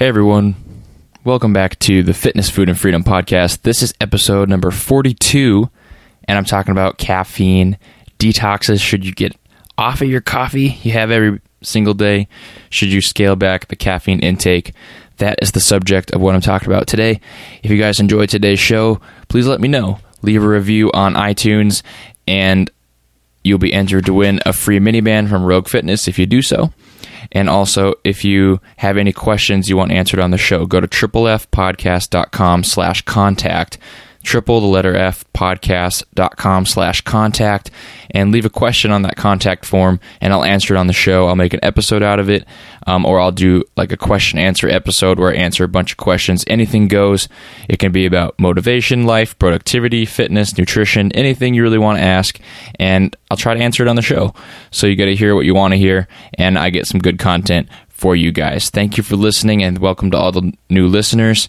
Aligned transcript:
Hey 0.00 0.08
everyone, 0.08 0.54
welcome 1.24 1.52
back 1.52 1.78
to 1.80 2.02
the 2.02 2.14
Fitness, 2.14 2.48
Food, 2.48 2.70
and 2.70 2.80
Freedom 2.80 3.04
podcast. 3.04 3.64
This 3.64 3.82
is 3.82 3.92
episode 4.00 4.48
number 4.48 4.70
42, 4.70 5.68
and 6.24 6.38
I'm 6.38 6.46
talking 6.46 6.72
about 6.72 6.96
caffeine 6.96 7.76
detoxes. 8.18 8.80
Should 8.80 9.04
you 9.04 9.12
get 9.12 9.36
off 9.76 10.00
of 10.00 10.08
your 10.08 10.22
coffee 10.22 10.78
you 10.82 10.92
have 10.92 11.10
every 11.10 11.42
single 11.62 11.92
day? 11.92 12.28
Should 12.70 12.88
you 12.88 13.02
scale 13.02 13.36
back 13.36 13.68
the 13.68 13.76
caffeine 13.76 14.20
intake? 14.20 14.72
That 15.18 15.38
is 15.42 15.52
the 15.52 15.60
subject 15.60 16.12
of 16.12 16.22
what 16.22 16.34
I'm 16.34 16.40
talking 16.40 16.68
about 16.68 16.86
today. 16.86 17.20
If 17.62 17.70
you 17.70 17.76
guys 17.76 18.00
enjoyed 18.00 18.30
today's 18.30 18.58
show, 18.58 19.02
please 19.28 19.46
let 19.46 19.60
me 19.60 19.68
know. 19.68 19.98
Leave 20.22 20.42
a 20.42 20.48
review 20.48 20.90
on 20.92 21.12
iTunes, 21.12 21.82
and 22.26 22.70
you'll 23.44 23.58
be 23.58 23.74
entered 23.74 24.06
to 24.06 24.14
win 24.14 24.40
a 24.46 24.54
free 24.54 24.78
miniband 24.78 25.28
from 25.28 25.44
Rogue 25.44 25.68
Fitness 25.68 26.08
if 26.08 26.18
you 26.18 26.24
do 26.24 26.40
so. 26.40 26.72
And 27.32 27.48
also, 27.48 27.94
if 28.04 28.24
you 28.24 28.60
have 28.78 28.96
any 28.96 29.12
questions 29.12 29.68
you 29.68 29.76
want 29.76 29.92
answered 29.92 30.20
on 30.20 30.30
the 30.30 30.38
show, 30.38 30.66
go 30.66 30.80
to 30.80 30.88
triplefpodcast.com 30.88 32.64
slash 32.64 33.02
contact 33.02 33.78
triple 34.22 34.60
the 34.60 34.66
letter 34.66 34.94
F 34.94 35.24
podcast.com 35.32 36.66
slash 36.66 37.00
contact 37.00 37.70
and 38.10 38.32
leave 38.32 38.44
a 38.44 38.50
question 38.50 38.90
on 38.90 39.02
that 39.02 39.16
contact 39.16 39.64
form 39.64 40.00
and 40.20 40.32
I'll 40.32 40.44
answer 40.44 40.74
it 40.74 40.78
on 40.78 40.86
the 40.86 40.92
show. 40.92 41.26
I'll 41.26 41.36
make 41.36 41.54
an 41.54 41.60
episode 41.62 42.02
out 42.02 42.20
of 42.20 42.28
it 42.28 42.44
um, 42.86 43.06
or 43.06 43.20
I'll 43.20 43.32
do 43.32 43.64
like 43.76 43.92
a 43.92 43.96
question 43.96 44.38
answer 44.38 44.68
episode 44.68 45.18
where 45.18 45.32
I 45.32 45.36
answer 45.36 45.64
a 45.64 45.68
bunch 45.68 45.92
of 45.92 45.98
questions. 45.98 46.44
Anything 46.46 46.88
goes. 46.88 47.28
It 47.68 47.78
can 47.78 47.92
be 47.92 48.06
about 48.06 48.38
motivation, 48.38 49.04
life, 49.04 49.38
productivity, 49.38 50.04
fitness, 50.04 50.56
nutrition, 50.58 51.12
anything 51.12 51.54
you 51.54 51.62
really 51.62 51.78
want 51.78 51.98
to 51.98 52.04
ask 52.04 52.38
and 52.78 53.16
I'll 53.30 53.36
try 53.36 53.54
to 53.54 53.60
answer 53.60 53.82
it 53.82 53.88
on 53.88 53.96
the 53.96 54.02
show. 54.02 54.34
So 54.70 54.86
you 54.86 54.96
got 54.96 55.06
to 55.06 55.16
hear 55.16 55.34
what 55.34 55.46
you 55.46 55.54
want 55.54 55.72
to 55.72 55.78
hear 55.78 56.08
and 56.34 56.58
I 56.58 56.70
get 56.70 56.86
some 56.86 57.00
good 57.00 57.18
content 57.18 57.68
for 57.88 58.16
you 58.16 58.32
guys. 58.32 58.70
Thank 58.70 58.96
you 58.96 59.02
for 59.02 59.16
listening 59.16 59.62
and 59.62 59.78
welcome 59.78 60.10
to 60.10 60.16
all 60.16 60.32
the 60.32 60.52
new 60.68 60.86
listeners. 60.86 61.48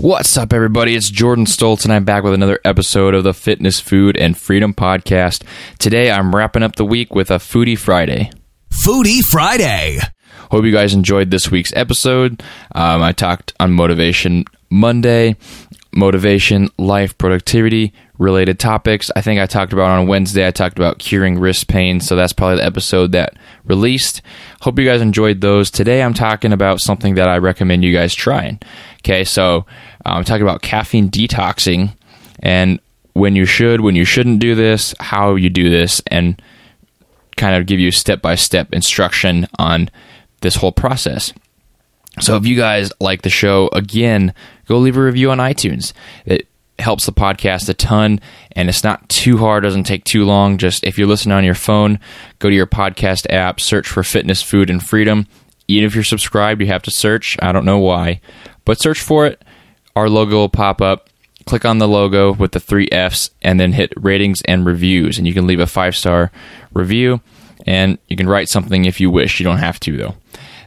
What's 0.00 0.38
up, 0.38 0.54
everybody? 0.54 0.96
It's 0.96 1.10
Jordan 1.10 1.44
Stoltz, 1.44 1.84
and 1.84 1.92
I'm 1.92 2.06
back 2.06 2.24
with 2.24 2.32
another 2.32 2.58
episode 2.64 3.14
of 3.14 3.22
the 3.22 3.34
Fitness, 3.34 3.80
Food, 3.80 4.16
and 4.16 4.34
Freedom 4.34 4.72
Podcast. 4.72 5.42
Today, 5.78 6.10
I'm 6.10 6.34
wrapping 6.34 6.62
up 6.62 6.76
the 6.76 6.86
week 6.86 7.14
with 7.14 7.30
a 7.30 7.34
Foodie 7.34 7.76
Friday. 7.76 8.30
Foodie 8.70 9.22
Friday. 9.22 9.98
Hope 10.50 10.64
you 10.64 10.72
guys 10.72 10.94
enjoyed 10.94 11.30
this 11.30 11.50
week's 11.50 11.74
episode. 11.76 12.42
Um, 12.74 13.02
I 13.02 13.12
talked 13.12 13.52
on 13.60 13.72
Motivation 13.72 14.46
Monday, 14.70 15.36
motivation, 15.92 16.70
life, 16.78 17.18
productivity 17.18 17.92
related 18.20 18.58
topics. 18.58 19.10
I 19.16 19.22
think 19.22 19.40
I 19.40 19.46
talked 19.46 19.72
about 19.72 19.98
on 19.98 20.06
Wednesday, 20.06 20.46
I 20.46 20.50
talked 20.50 20.78
about 20.78 20.98
curing 20.98 21.38
wrist 21.38 21.68
pain. 21.68 22.00
So 22.00 22.16
that's 22.16 22.34
probably 22.34 22.56
the 22.58 22.66
episode 22.66 23.12
that 23.12 23.34
released. 23.64 24.20
Hope 24.60 24.78
you 24.78 24.84
guys 24.84 25.00
enjoyed 25.00 25.40
those. 25.40 25.70
Today, 25.70 26.02
I'm 26.02 26.14
talking 26.14 26.52
about 26.52 26.80
something 26.80 27.14
that 27.14 27.28
I 27.28 27.38
recommend 27.38 27.82
you 27.82 27.94
guys 27.94 28.14
trying. 28.14 28.60
Okay, 28.98 29.24
so 29.24 29.64
I'm 30.04 30.24
talking 30.24 30.42
about 30.42 30.62
caffeine 30.62 31.10
detoxing 31.10 31.94
and 32.40 32.80
when 33.12 33.36
you 33.36 33.44
should, 33.44 33.80
when 33.80 33.96
you 33.96 34.04
shouldn't 34.04 34.40
do 34.40 34.54
this, 34.54 34.94
how 35.00 35.34
you 35.34 35.50
do 35.50 35.68
this, 35.68 36.00
and 36.06 36.40
kind 37.36 37.56
of 37.56 37.66
give 37.66 37.80
you 37.80 37.90
step 37.90 38.22
by 38.22 38.34
step 38.34 38.72
instruction 38.72 39.46
on 39.58 39.90
this 40.40 40.56
whole 40.56 40.72
process. 40.72 41.32
So 42.20 42.36
if 42.36 42.46
you 42.46 42.56
guys 42.56 42.92
like 43.00 43.22
the 43.22 43.30
show, 43.30 43.68
again, 43.72 44.34
go 44.66 44.78
leave 44.78 44.96
a 44.96 45.02
review 45.02 45.30
on 45.30 45.38
iTunes. 45.38 45.92
It 46.24 46.48
helps 46.78 47.06
the 47.06 47.12
podcast 47.12 47.68
a 47.68 47.74
ton 47.74 48.20
and 48.52 48.68
it's 48.68 48.82
not 48.82 49.08
too 49.08 49.38
hard, 49.38 49.62
doesn't 49.62 49.84
take 49.84 50.04
too 50.04 50.24
long. 50.24 50.58
Just 50.58 50.84
if 50.84 50.98
you're 50.98 51.06
listening 51.06 51.34
on 51.34 51.44
your 51.44 51.54
phone, 51.54 51.98
go 52.38 52.48
to 52.48 52.56
your 52.56 52.66
podcast 52.66 53.30
app, 53.30 53.60
search 53.60 53.86
for 53.86 54.02
fitness, 54.02 54.42
food, 54.42 54.70
and 54.70 54.84
freedom. 54.84 55.26
Even 55.68 55.86
if 55.86 55.94
you're 55.94 56.04
subscribed, 56.04 56.60
you 56.60 56.66
have 56.66 56.82
to 56.82 56.90
search. 56.90 57.36
I 57.40 57.52
don't 57.52 57.64
know 57.64 57.78
why, 57.78 58.20
but 58.64 58.80
search 58.80 59.00
for 59.00 59.26
it. 59.26 59.42
Our 60.00 60.08
logo 60.08 60.36
will 60.36 60.48
pop 60.48 60.80
up. 60.80 61.10
Click 61.44 61.66
on 61.66 61.76
the 61.76 61.86
logo 61.86 62.32
with 62.32 62.52
the 62.52 62.60
three 62.60 62.88
F's 62.90 63.28
and 63.42 63.60
then 63.60 63.74
hit 63.74 63.92
ratings 63.98 64.40
and 64.46 64.64
reviews. 64.64 65.18
And 65.18 65.26
you 65.26 65.34
can 65.34 65.46
leave 65.46 65.60
a 65.60 65.66
five 65.66 65.94
star 65.94 66.32
review 66.72 67.20
and 67.66 67.98
you 68.08 68.16
can 68.16 68.26
write 68.26 68.48
something 68.48 68.86
if 68.86 68.98
you 68.98 69.10
wish. 69.10 69.38
You 69.38 69.44
don't 69.44 69.58
have 69.58 69.78
to, 69.80 69.98
though. 69.98 70.14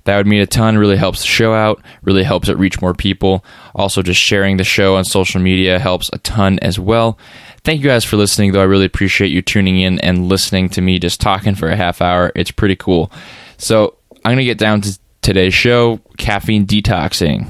That 0.03 0.17
would 0.17 0.27
mean 0.27 0.41
a 0.41 0.45
ton, 0.45 0.77
really 0.77 0.97
helps 0.97 1.21
the 1.21 1.27
show 1.27 1.55
out, 1.55 1.81
really 2.03 2.21
helps 2.21 2.47
it 2.47 2.59
reach 2.59 2.79
more 2.79 2.93
people. 2.93 3.43
Also, 3.73 4.03
just 4.03 4.21
sharing 4.21 4.57
the 4.57 4.63
show 4.63 4.97
on 4.97 5.03
social 5.03 5.41
media 5.41 5.79
helps 5.79 6.11
a 6.13 6.19
ton 6.19 6.59
as 6.59 6.77
well. 6.77 7.17
Thank 7.63 7.81
you 7.81 7.87
guys 7.87 8.05
for 8.05 8.17
listening, 8.17 8.51
though. 8.51 8.61
I 8.61 8.65
really 8.65 8.85
appreciate 8.85 9.31
you 9.31 9.41
tuning 9.41 9.79
in 9.79 9.99
and 10.01 10.29
listening 10.29 10.69
to 10.69 10.81
me 10.81 10.99
just 10.99 11.19
talking 11.19 11.55
for 11.55 11.69
a 11.69 11.75
half 11.75 12.03
hour. 12.03 12.31
It's 12.35 12.51
pretty 12.51 12.75
cool. 12.75 13.11
So, 13.57 13.95
I'm 14.23 14.33
going 14.33 14.37
to 14.37 14.43
get 14.43 14.59
down 14.59 14.81
to 14.81 14.99
today's 15.23 15.55
show 15.55 16.01
caffeine 16.17 16.67
detoxing. 16.67 17.47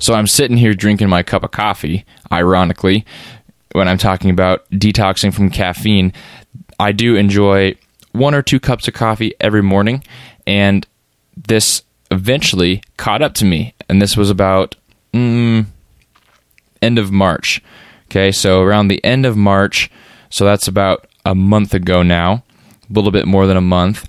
So, 0.00 0.14
I'm 0.14 0.26
sitting 0.26 0.56
here 0.56 0.74
drinking 0.74 1.08
my 1.08 1.22
cup 1.22 1.44
of 1.44 1.52
coffee, 1.52 2.04
ironically, 2.32 3.06
when 3.72 3.86
I'm 3.86 3.98
talking 3.98 4.30
about 4.30 4.68
detoxing 4.70 5.32
from 5.32 5.50
caffeine. 5.50 6.12
I 6.78 6.92
do 6.92 7.16
enjoy 7.16 7.76
one 8.12 8.34
or 8.34 8.42
two 8.42 8.58
cups 8.58 8.88
of 8.88 8.94
coffee 8.94 9.34
every 9.40 9.62
morning, 9.62 10.02
and 10.46 10.86
this 11.36 11.82
eventually 12.10 12.82
caught 12.96 13.22
up 13.22 13.34
to 13.34 13.44
me. 13.44 13.74
And 13.88 14.00
this 14.00 14.16
was 14.16 14.30
about 14.30 14.76
mm, 15.12 15.66
end 16.82 16.98
of 16.98 17.12
March. 17.12 17.62
Okay, 18.06 18.32
so 18.32 18.62
around 18.62 18.88
the 18.88 19.04
end 19.04 19.24
of 19.24 19.36
March, 19.36 19.90
so 20.30 20.44
that's 20.44 20.66
about 20.66 21.06
a 21.24 21.34
month 21.34 21.74
ago 21.74 22.02
now, 22.02 22.42
a 22.88 22.92
little 22.92 23.12
bit 23.12 23.26
more 23.26 23.46
than 23.46 23.56
a 23.56 23.60
month. 23.62 24.08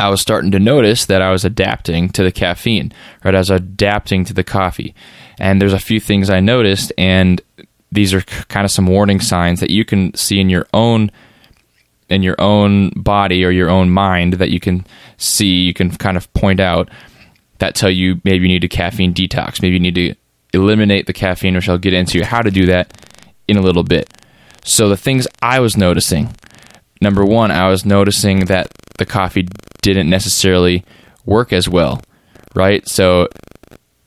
I 0.00 0.08
was 0.08 0.20
starting 0.20 0.50
to 0.52 0.58
notice 0.58 1.04
that 1.06 1.20
I 1.20 1.30
was 1.30 1.44
adapting 1.44 2.08
to 2.10 2.22
the 2.22 2.32
caffeine, 2.32 2.92
right? 3.22 3.34
I 3.34 3.38
was 3.38 3.50
adapting 3.50 4.24
to 4.24 4.34
the 4.34 4.42
coffee. 4.42 4.94
And 5.38 5.60
there's 5.60 5.74
a 5.74 5.78
few 5.78 6.00
things 6.00 6.30
I 6.30 6.40
noticed, 6.40 6.92
and 6.96 7.40
these 7.92 8.14
are 8.14 8.22
kind 8.22 8.64
of 8.64 8.70
some 8.70 8.86
warning 8.86 9.20
signs 9.20 9.60
that 9.60 9.70
you 9.70 9.84
can 9.84 10.14
see 10.14 10.40
in 10.40 10.48
your 10.48 10.66
own 10.72 11.10
in 12.08 12.22
your 12.22 12.40
own 12.40 12.90
body 12.96 13.44
or 13.44 13.50
your 13.50 13.70
own 13.70 13.88
mind 13.88 14.34
that 14.34 14.50
you 14.50 14.58
can 14.58 14.84
see, 15.16 15.60
you 15.60 15.72
can 15.72 15.92
kind 15.92 16.16
of 16.16 16.32
point 16.34 16.58
out 16.58 16.90
that 17.58 17.76
tell 17.76 17.90
you 17.90 18.20
maybe 18.24 18.48
you 18.48 18.48
need 18.48 18.64
a 18.64 18.68
caffeine 18.68 19.14
detox. 19.14 19.62
Maybe 19.62 19.74
you 19.74 19.80
need 19.80 19.94
to 19.94 20.14
eliminate 20.52 21.06
the 21.06 21.12
caffeine, 21.12 21.54
which 21.54 21.68
I'll 21.68 21.78
get 21.78 21.94
into 21.94 22.24
how 22.24 22.40
to 22.40 22.50
do 22.50 22.66
that 22.66 23.06
in 23.46 23.56
a 23.56 23.62
little 23.62 23.84
bit. 23.84 24.08
So, 24.64 24.88
the 24.88 24.96
things 24.96 25.28
I 25.40 25.60
was 25.60 25.76
noticing 25.76 26.34
number 27.00 27.24
one, 27.24 27.50
I 27.50 27.68
was 27.68 27.84
noticing 27.84 28.46
that 28.46 28.70
the 28.98 29.06
coffee 29.06 29.48
didn't 29.82 30.10
necessarily 30.10 30.84
work 31.24 31.52
as 31.52 31.68
well, 31.68 32.00
right? 32.54 32.86
So, 32.88 33.28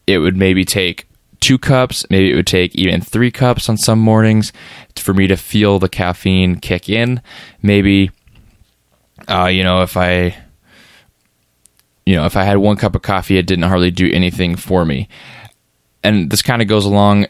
it 0.07 0.17
would 0.19 0.35
maybe 0.35 0.65
take 0.65 1.07
two 1.39 1.57
cups, 1.57 2.05
maybe 2.09 2.31
it 2.31 2.35
would 2.35 2.47
take 2.47 2.73
even 2.73 3.01
three 3.01 3.29
cups 3.31 3.67
on 3.67 3.77
some 3.77 3.99
mornings 3.99 4.53
for 4.95 5.13
me 5.13 5.27
to 5.27 5.35
feel 5.35 5.77
the 5.77 5.89
caffeine 5.89 6.55
kick 6.57 6.87
in. 6.87 7.21
Maybe, 7.61 8.11
uh, 9.27 9.47
you 9.47 9.63
know, 9.63 9.81
if 9.81 9.97
I, 9.97 10.37
you 12.05 12.15
know, 12.15 12.25
if 12.25 12.37
I 12.37 12.43
had 12.43 12.57
one 12.57 12.77
cup 12.77 12.95
of 12.95 13.01
coffee, 13.01 13.37
it 13.37 13.45
didn't 13.45 13.65
hardly 13.65 13.91
do 13.91 14.09
anything 14.11 14.55
for 14.55 14.85
me. 14.85 15.09
And 16.01 16.29
this 16.29 16.41
kind 16.41 16.61
of 16.61 16.67
goes 16.69 16.85
along 16.85 17.27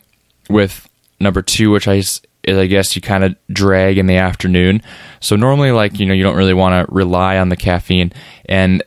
with 0.47 0.87
number 1.23 1.41
two, 1.41 1.71
which 1.71 1.87
I 1.87 1.95
is 1.95 2.21
I 2.45 2.67
guess 2.67 2.95
you 2.95 3.01
kind 3.01 3.23
of 3.23 3.35
drag 3.49 3.97
in 3.97 4.07
the 4.07 4.17
afternoon. 4.17 4.81
So 5.21 5.35
normally, 5.35 5.71
like 5.71 5.99
you 5.99 6.05
know, 6.05 6.13
you 6.13 6.23
don't 6.23 6.35
really 6.35 6.53
want 6.53 6.87
to 6.87 6.93
rely 6.93 7.37
on 7.37 7.49
the 7.49 7.55
caffeine, 7.55 8.11
and 8.45 8.83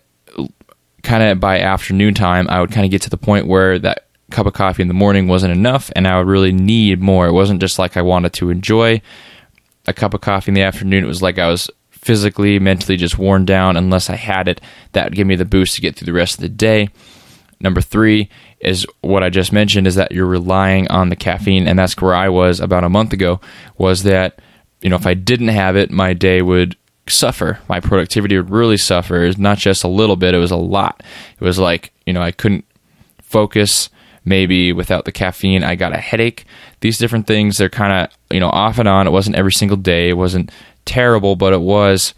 kind 1.02 1.22
of 1.22 1.40
by 1.40 1.60
afternoon 1.60 2.14
time, 2.14 2.48
I 2.50 2.60
would 2.60 2.72
kind 2.72 2.84
of 2.84 2.90
get 2.90 3.02
to 3.02 3.10
the 3.10 3.16
point 3.16 3.46
where 3.46 3.78
that 3.78 4.06
cup 4.30 4.46
of 4.46 4.52
coffee 4.52 4.82
in 4.82 4.88
the 4.88 4.94
morning 4.94 5.28
wasn't 5.28 5.52
enough 5.52 5.90
and 5.94 6.06
I 6.08 6.18
would 6.18 6.26
really 6.26 6.52
need 6.52 7.00
more. 7.00 7.28
It 7.28 7.32
wasn't 7.32 7.60
just 7.60 7.78
like 7.78 7.96
I 7.96 8.02
wanted 8.02 8.32
to 8.34 8.50
enjoy 8.50 9.00
a 9.86 9.92
cup 9.92 10.14
of 10.14 10.20
coffee 10.20 10.50
in 10.50 10.54
the 10.54 10.62
afternoon. 10.62 11.04
It 11.04 11.08
was 11.08 11.22
like 11.22 11.38
I 11.38 11.48
was 11.48 11.70
physically, 11.90 12.58
mentally 12.58 12.96
just 12.96 13.18
worn 13.18 13.44
down. 13.44 13.76
Unless 13.76 14.10
I 14.10 14.16
had 14.16 14.48
it, 14.48 14.60
that 14.92 15.04
would 15.04 15.14
give 15.14 15.28
me 15.28 15.36
the 15.36 15.44
boost 15.44 15.76
to 15.76 15.80
get 15.80 15.96
through 15.96 16.06
the 16.06 16.12
rest 16.12 16.34
of 16.34 16.40
the 16.40 16.48
day. 16.48 16.88
Number 17.60 17.80
three 17.80 18.28
is 18.60 18.86
what 19.00 19.22
I 19.22 19.30
just 19.30 19.52
mentioned 19.52 19.86
is 19.86 19.94
that 19.94 20.12
you're 20.12 20.26
relying 20.26 20.88
on 20.88 21.08
the 21.08 21.16
caffeine. 21.16 21.66
And 21.66 21.78
that's 21.78 22.00
where 22.00 22.14
I 22.14 22.28
was 22.28 22.60
about 22.60 22.84
a 22.84 22.90
month 22.90 23.12
ago 23.12 23.40
was 23.78 24.02
that 24.02 24.40
you 24.80 24.90
know, 24.90 24.96
if 24.96 25.06
I 25.06 25.14
didn't 25.14 25.48
have 25.48 25.76
it, 25.76 25.90
my 25.90 26.12
day 26.12 26.42
would 26.42 26.76
suffer. 27.08 27.58
My 27.68 27.80
productivity 27.80 28.36
would 28.36 28.50
really 28.50 28.76
suffer. 28.76 29.24
It's 29.24 29.38
not 29.38 29.58
just 29.58 29.84
a 29.84 29.88
little 29.88 30.16
bit, 30.16 30.34
it 30.34 30.38
was 30.38 30.50
a 30.50 30.56
lot. 30.56 31.02
It 31.40 31.44
was 31.44 31.58
like, 31.58 31.92
you 32.04 32.12
know, 32.12 32.22
I 32.22 32.32
couldn't 32.32 32.64
focus. 33.20 33.90
Maybe 34.24 34.72
without 34.72 35.04
the 35.04 35.12
caffeine, 35.12 35.62
I 35.62 35.76
got 35.76 35.92
a 35.92 35.98
headache. 35.98 36.46
These 36.80 36.98
different 36.98 37.28
things, 37.28 37.58
they're 37.58 37.68
kind 37.68 37.92
of, 37.92 38.16
you 38.32 38.40
know, 38.40 38.48
off 38.48 38.78
and 38.78 38.88
on. 38.88 39.06
It 39.06 39.12
wasn't 39.12 39.36
every 39.36 39.52
single 39.52 39.76
day. 39.76 40.08
It 40.08 40.16
wasn't 40.16 40.50
terrible, 40.84 41.36
but 41.36 41.52
it 41.52 41.60
was, 41.60 42.12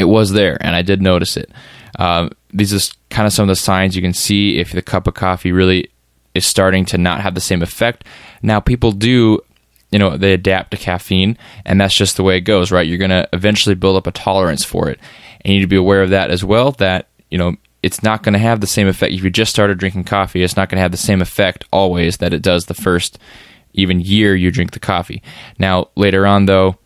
it 0.00 0.06
was 0.06 0.32
there, 0.32 0.58
and 0.60 0.74
I 0.74 0.82
did 0.82 1.00
notice 1.00 1.36
it. 1.36 1.52
Um, 1.98 2.30
these 2.52 2.72
are 2.72 2.94
kind 3.10 3.26
of 3.26 3.32
some 3.32 3.44
of 3.44 3.48
the 3.48 3.56
signs 3.56 3.96
you 3.96 4.02
can 4.02 4.14
see 4.14 4.58
if 4.58 4.72
the 4.72 4.82
cup 4.82 5.06
of 5.06 5.14
coffee 5.14 5.52
really 5.52 5.90
is 6.34 6.46
starting 6.46 6.84
to 6.86 6.98
not 6.98 7.20
have 7.20 7.34
the 7.34 7.40
same 7.40 7.62
effect. 7.62 8.04
Now, 8.42 8.60
people 8.60 8.92
do 8.92 9.40
you 9.92 9.98
know 9.98 10.16
they 10.16 10.32
adapt 10.32 10.70
to 10.72 10.76
caffeine 10.76 11.36
and 11.66 11.80
that's 11.80 11.94
just 11.94 12.16
the 12.16 12.22
way 12.22 12.38
it 12.38 12.40
goes 12.40 12.72
right? 12.72 12.86
You're 12.86 12.98
going 12.98 13.10
to 13.10 13.28
eventually 13.32 13.74
build 13.74 13.96
up 13.96 14.06
a 14.06 14.10
tolerance 14.10 14.64
for 14.64 14.88
it. 14.88 14.98
And 15.42 15.52
you 15.52 15.58
need 15.58 15.64
to 15.64 15.68
be 15.68 15.76
aware 15.76 16.02
of 16.02 16.10
that 16.10 16.30
as 16.30 16.42
well 16.42 16.72
that 16.72 17.08
you 17.30 17.38
know 17.38 17.54
it's 17.82 18.02
not 18.02 18.22
going 18.22 18.32
to 18.32 18.38
have 18.38 18.60
the 18.60 18.66
same 18.66 18.88
effect. 18.88 19.12
If 19.12 19.22
you 19.22 19.30
just 19.30 19.50
started 19.50 19.78
drinking 19.78 20.04
coffee 20.04 20.42
it's 20.42 20.56
not 20.56 20.68
going 20.68 20.76
to 20.76 20.82
have 20.82 20.92
the 20.92 20.96
same 20.96 21.22
effect 21.22 21.64
always 21.70 22.16
that 22.16 22.32
it 22.32 22.42
does 22.42 22.66
the 22.66 22.74
first 22.74 23.18
even 23.74 24.00
year 24.00 24.34
you 24.34 24.50
drink 24.50 24.72
the 24.72 24.80
coffee. 24.80 25.22
Now 25.58 25.90
later 25.94 26.26
on 26.26 26.46
though 26.46 26.78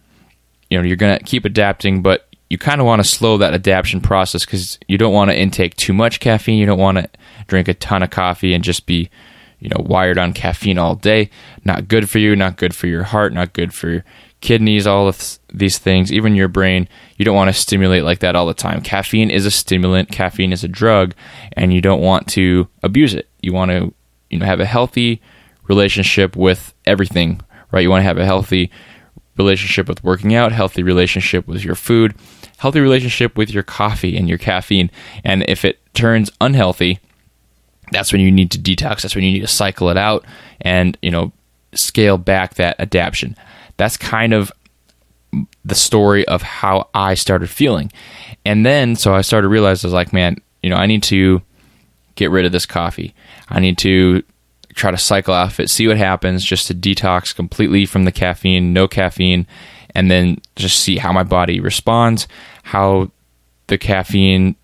you 0.68 0.76
know 0.76 0.84
you're 0.84 0.96
going 0.96 1.16
to 1.16 1.24
keep 1.24 1.44
adapting 1.44 2.02
but 2.02 2.25
you 2.48 2.58
kind 2.58 2.80
of 2.80 2.86
want 2.86 3.02
to 3.02 3.08
slow 3.08 3.38
that 3.38 3.54
adaptation 3.54 4.00
process 4.00 4.44
because 4.44 4.78
you 4.86 4.96
don't 4.96 5.12
want 5.12 5.30
to 5.30 5.36
intake 5.36 5.74
too 5.76 5.92
much 5.92 6.20
caffeine 6.20 6.58
you 6.58 6.66
don't 6.66 6.78
want 6.78 6.98
to 6.98 7.08
drink 7.46 7.68
a 7.68 7.74
ton 7.74 8.02
of 8.02 8.10
coffee 8.10 8.54
and 8.54 8.62
just 8.62 8.86
be 8.86 9.10
you 9.58 9.70
know, 9.70 9.82
wired 9.84 10.18
on 10.18 10.32
caffeine 10.32 10.78
all 10.78 10.94
day. 10.94 11.30
Not 11.64 11.88
good 11.88 12.10
for 12.10 12.18
you, 12.18 12.36
not 12.36 12.56
good 12.56 12.74
for 12.74 12.86
your 12.86 13.04
heart, 13.04 13.32
not 13.32 13.52
good 13.52 13.72
for 13.72 13.88
your 13.88 14.04
kidneys, 14.40 14.86
all 14.86 15.08
of 15.08 15.38
these 15.52 15.78
things, 15.78 16.12
even 16.12 16.34
your 16.34 16.48
brain. 16.48 16.88
You 17.16 17.24
don't 17.24 17.34
want 17.34 17.48
to 17.48 17.54
stimulate 17.54 18.04
like 18.04 18.20
that 18.20 18.36
all 18.36 18.46
the 18.46 18.54
time. 18.54 18.82
Caffeine 18.82 19.30
is 19.30 19.46
a 19.46 19.50
stimulant, 19.50 20.10
caffeine 20.12 20.52
is 20.52 20.62
a 20.62 20.68
drug, 20.68 21.14
and 21.52 21.72
you 21.72 21.80
don't 21.80 22.02
want 22.02 22.28
to 22.28 22.68
abuse 22.82 23.14
it. 23.14 23.28
You 23.40 23.52
want 23.52 23.70
to, 23.70 23.94
you 24.30 24.38
know, 24.38 24.46
have 24.46 24.60
a 24.60 24.66
healthy 24.66 25.22
relationship 25.68 26.36
with 26.36 26.74
everything, 26.84 27.40
right? 27.72 27.80
You 27.80 27.90
want 27.90 28.00
to 28.00 28.06
have 28.06 28.18
a 28.18 28.26
healthy 28.26 28.70
relationship 29.38 29.88
with 29.88 30.04
working 30.04 30.34
out, 30.34 30.52
healthy 30.52 30.82
relationship 30.82 31.46
with 31.48 31.64
your 31.64 31.74
food, 31.74 32.14
healthy 32.58 32.80
relationship 32.80 33.36
with 33.36 33.50
your 33.50 33.62
coffee 33.62 34.16
and 34.16 34.28
your 34.28 34.38
caffeine. 34.38 34.90
And 35.24 35.44
if 35.48 35.64
it 35.64 35.78
turns 35.94 36.30
unhealthy, 36.40 37.00
that's 37.92 38.12
when 38.12 38.20
you 38.20 38.32
need 38.32 38.50
to 38.52 38.58
detox. 38.58 39.02
That's 39.02 39.14
when 39.14 39.24
you 39.24 39.32
need 39.32 39.40
to 39.40 39.46
cycle 39.46 39.88
it 39.90 39.96
out 39.96 40.24
and, 40.60 40.96
you 41.02 41.10
know, 41.10 41.32
scale 41.74 42.18
back 42.18 42.54
that 42.54 42.80
adaptation. 42.80 43.36
That's 43.76 43.96
kind 43.96 44.32
of 44.32 44.50
the 45.64 45.74
story 45.74 46.26
of 46.26 46.42
how 46.42 46.88
I 46.94 47.14
started 47.14 47.50
feeling. 47.50 47.92
And 48.44 48.64
then, 48.64 48.96
so 48.96 49.14
I 49.14 49.20
started 49.20 49.48
realize 49.48 49.84
I 49.84 49.88
was 49.88 49.94
like, 49.94 50.12
man, 50.12 50.36
you 50.62 50.70
know, 50.70 50.76
I 50.76 50.86
need 50.86 51.02
to 51.04 51.42
get 52.14 52.30
rid 52.30 52.46
of 52.46 52.52
this 52.52 52.66
coffee. 52.66 53.14
I 53.48 53.60
need 53.60 53.76
to 53.78 54.22
try 54.74 54.90
to 54.90 54.98
cycle 54.98 55.34
off 55.34 55.60
it, 55.60 55.70
see 55.70 55.88
what 55.88 55.96
happens, 55.96 56.44
just 56.44 56.66
to 56.68 56.74
detox 56.74 57.34
completely 57.34 57.86
from 57.86 58.04
the 58.04 58.12
caffeine, 58.12 58.72
no 58.72 58.88
caffeine, 58.88 59.46
and 59.96 60.10
then 60.10 60.38
just 60.56 60.80
see 60.80 60.98
how 60.98 61.10
my 61.10 61.22
body 61.22 61.58
responds, 61.58 62.28
how 62.62 63.10
the 63.68 63.78
caffeine 63.78 64.54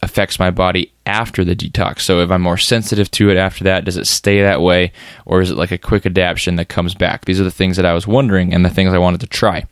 affects 0.00 0.38
my 0.38 0.50
body 0.50 0.90
after 1.04 1.44
the 1.44 1.54
detox. 1.54 2.00
So 2.00 2.20
if 2.20 2.30
I'm 2.30 2.40
more 2.40 2.56
sensitive 2.56 3.10
to 3.10 3.28
it 3.28 3.36
after 3.36 3.64
that, 3.64 3.84
does 3.84 3.98
it 3.98 4.06
stay 4.06 4.40
that 4.40 4.62
way 4.62 4.92
or 5.26 5.42
is 5.42 5.50
it 5.50 5.58
like 5.58 5.70
a 5.70 5.76
quick 5.76 6.06
adaptation 6.06 6.56
that 6.56 6.70
comes 6.70 6.94
back? 6.94 7.26
These 7.26 7.38
are 7.38 7.44
the 7.44 7.50
things 7.50 7.76
that 7.76 7.84
I 7.84 7.92
was 7.92 8.06
wondering 8.06 8.54
and 8.54 8.64
the 8.64 8.70
things 8.70 8.94
I 8.94 8.98
wanted 8.98 9.20
to 9.20 9.26
try. 9.26 9.66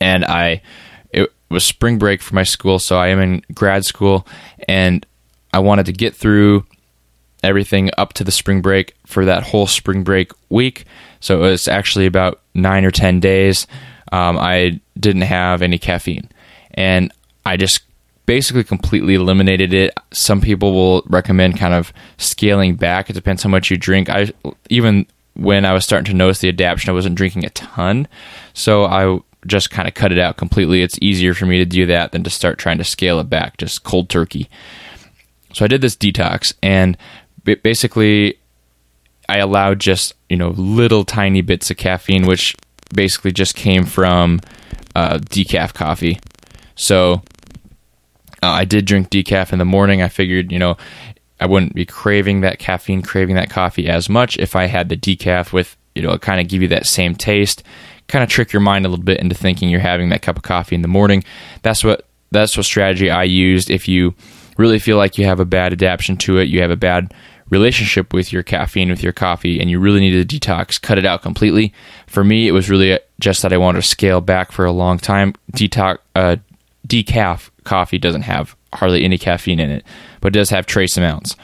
And 0.00 0.24
I 0.24 0.62
it 1.10 1.32
was 1.48 1.64
spring 1.64 1.98
break 1.98 2.22
for 2.22 2.36
my 2.36 2.44
school, 2.44 2.78
so 2.78 2.96
I 2.96 3.08
am 3.08 3.20
in 3.20 3.42
grad 3.52 3.84
school 3.84 4.24
and 4.68 5.04
I 5.52 5.58
wanted 5.58 5.86
to 5.86 5.92
get 5.92 6.14
through 6.14 6.64
everything 7.42 7.90
up 7.98 8.12
to 8.14 8.24
the 8.24 8.32
spring 8.32 8.62
break 8.62 8.94
for 9.04 9.24
that 9.24 9.42
whole 9.42 9.66
spring 9.66 10.04
break 10.04 10.30
week. 10.48 10.84
So 11.24 11.38
it 11.38 11.40
was 11.40 11.68
actually 11.68 12.04
about 12.04 12.42
9 12.52 12.84
or 12.84 12.90
10 12.90 13.18
days. 13.18 13.66
Um, 14.12 14.36
I 14.36 14.78
didn't 15.00 15.22
have 15.22 15.62
any 15.62 15.78
caffeine. 15.78 16.28
And 16.74 17.10
I 17.46 17.56
just 17.56 17.80
basically 18.26 18.62
completely 18.62 19.14
eliminated 19.14 19.72
it. 19.72 19.94
Some 20.12 20.42
people 20.42 20.74
will 20.74 21.02
recommend 21.06 21.58
kind 21.58 21.72
of 21.72 21.94
scaling 22.18 22.74
back. 22.74 23.08
It 23.08 23.14
depends 23.14 23.42
how 23.42 23.48
much 23.48 23.70
you 23.70 23.78
drink. 23.78 24.10
I 24.10 24.32
even 24.68 25.06
when 25.32 25.64
I 25.64 25.72
was 25.72 25.86
starting 25.86 26.12
to 26.12 26.14
notice 26.14 26.40
the 26.40 26.50
adaptation, 26.50 26.90
I 26.90 26.92
wasn't 26.92 27.16
drinking 27.16 27.46
a 27.46 27.50
ton, 27.50 28.06
so 28.52 28.84
I 28.84 29.18
just 29.46 29.70
kind 29.70 29.88
of 29.88 29.94
cut 29.94 30.12
it 30.12 30.18
out 30.18 30.36
completely. 30.36 30.82
It's 30.82 30.98
easier 31.00 31.32
for 31.32 31.46
me 31.46 31.56
to 31.56 31.64
do 31.64 31.86
that 31.86 32.12
than 32.12 32.22
to 32.24 32.30
start 32.30 32.58
trying 32.58 32.78
to 32.78 32.84
scale 32.84 33.18
it 33.18 33.30
back, 33.30 33.56
just 33.56 33.82
cold 33.82 34.10
turkey. 34.10 34.50
So 35.54 35.64
I 35.64 35.68
did 35.68 35.80
this 35.80 35.96
detox, 35.96 36.52
and 36.62 36.98
basically, 37.44 38.38
I 39.28 39.38
allowed 39.38 39.80
just 39.80 40.14
you 40.28 40.36
know 40.36 40.50
little 40.50 41.04
tiny 41.04 41.40
bits 41.40 41.70
of 41.70 41.76
caffeine, 41.76 42.26
which 42.26 42.54
basically 42.94 43.32
just 43.32 43.54
came 43.54 43.84
from 43.84 44.40
uh, 44.94 45.18
decaf 45.18 45.74
coffee. 45.74 46.18
So 46.74 47.22
uh, 48.42 48.50
I 48.50 48.64
did 48.64 48.84
drink 48.84 49.10
decaf 49.10 49.52
in 49.52 49.58
the 49.58 49.64
morning. 49.64 50.02
I 50.02 50.08
figured, 50.08 50.52
you 50.52 50.58
know, 50.58 50.76
I 51.40 51.46
wouldn't 51.46 51.74
be 51.74 51.86
craving 51.86 52.42
that 52.42 52.58
caffeine, 52.58 53.02
craving 53.02 53.36
that 53.36 53.50
coffee 53.50 53.88
as 53.88 54.08
much 54.08 54.38
if 54.38 54.54
I 54.54 54.66
had 54.66 54.88
the 54.88 54.96
decaf 54.96 55.52
with, 55.52 55.76
you 55.94 56.02
know, 56.02 56.16
kind 56.18 56.40
of 56.40 56.48
give 56.48 56.62
you 56.62 56.68
that 56.68 56.86
same 56.86 57.14
taste, 57.14 57.62
kind 58.08 58.22
of 58.22 58.28
trick 58.28 58.52
your 58.52 58.60
mind 58.60 58.86
a 58.86 58.88
little 58.88 59.04
bit 59.04 59.20
into 59.20 59.34
thinking 59.34 59.68
you're 59.68 59.80
having 59.80 60.10
that 60.10 60.22
cup 60.22 60.36
of 60.36 60.42
coffee 60.42 60.74
in 60.74 60.82
the 60.82 60.88
morning. 60.88 61.24
That's 61.62 61.82
what 61.82 62.06
that's 62.30 62.56
what 62.56 62.66
strategy 62.66 63.10
I 63.10 63.24
used. 63.24 63.70
If 63.70 63.86
you 63.88 64.14
really 64.56 64.78
feel 64.78 64.96
like 64.96 65.18
you 65.18 65.24
have 65.24 65.40
a 65.40 65.44
bad 65.44 65.72
adaptation 65.72 66.16
to 66.18 66.38
it, 66.38 66.48
you 66.48 66.60
have 66.60 66.70
a 66.70 66.76
bad 66.76 67.14
relationship 67.50 68.12
with 68.12 68.32
your 68.32 68.42
caffeine, 68.42 68.90
with 68.90 69.02
your 69.02 69.12
coffee, 69.12 69.60
and 69.60 69.70
you 69.70 69.78
really 69.78 70.00
need 70.00 70.28
to 70.28 70.40
detox, 70.40 70.80
cut 70.80 70.98
it 70.98 71.06
out 71.06 71.22
completely. 71.22 71.72
For 72.06 72.24
me, 72.24 72.48
it 72.48 72.52
was 72.52 72.70
really 72.70 72.98
just 73.20 73.42
that 73.42 73.52
I 73.52 73.58
wanted 73.58 73.82
to 73.82 73.86
scale 73.86 74.20
back 74.20 74.52
for 74.52 74.64
a 74.64 74.72
long 74.72 74.98
time. 74.98 75.34
Detox, 75.52 75.98
uh, 76.14 76.36
decaf 76.86 77.50
coffee 77.64 77.98
doesn't 77.98 78.22
have 78.22 78.56
hardly 78.72 79.04
any 79.04 79.18
caffeine 79.18 79.60
in 79.60 79.70
it, 79.70 79.84
but 80.20 80.28
it 80.28 80.38
does 80.38 80.50
have 80.50 80.66
trace 80.66 80.96
amounts. 80.96 81.36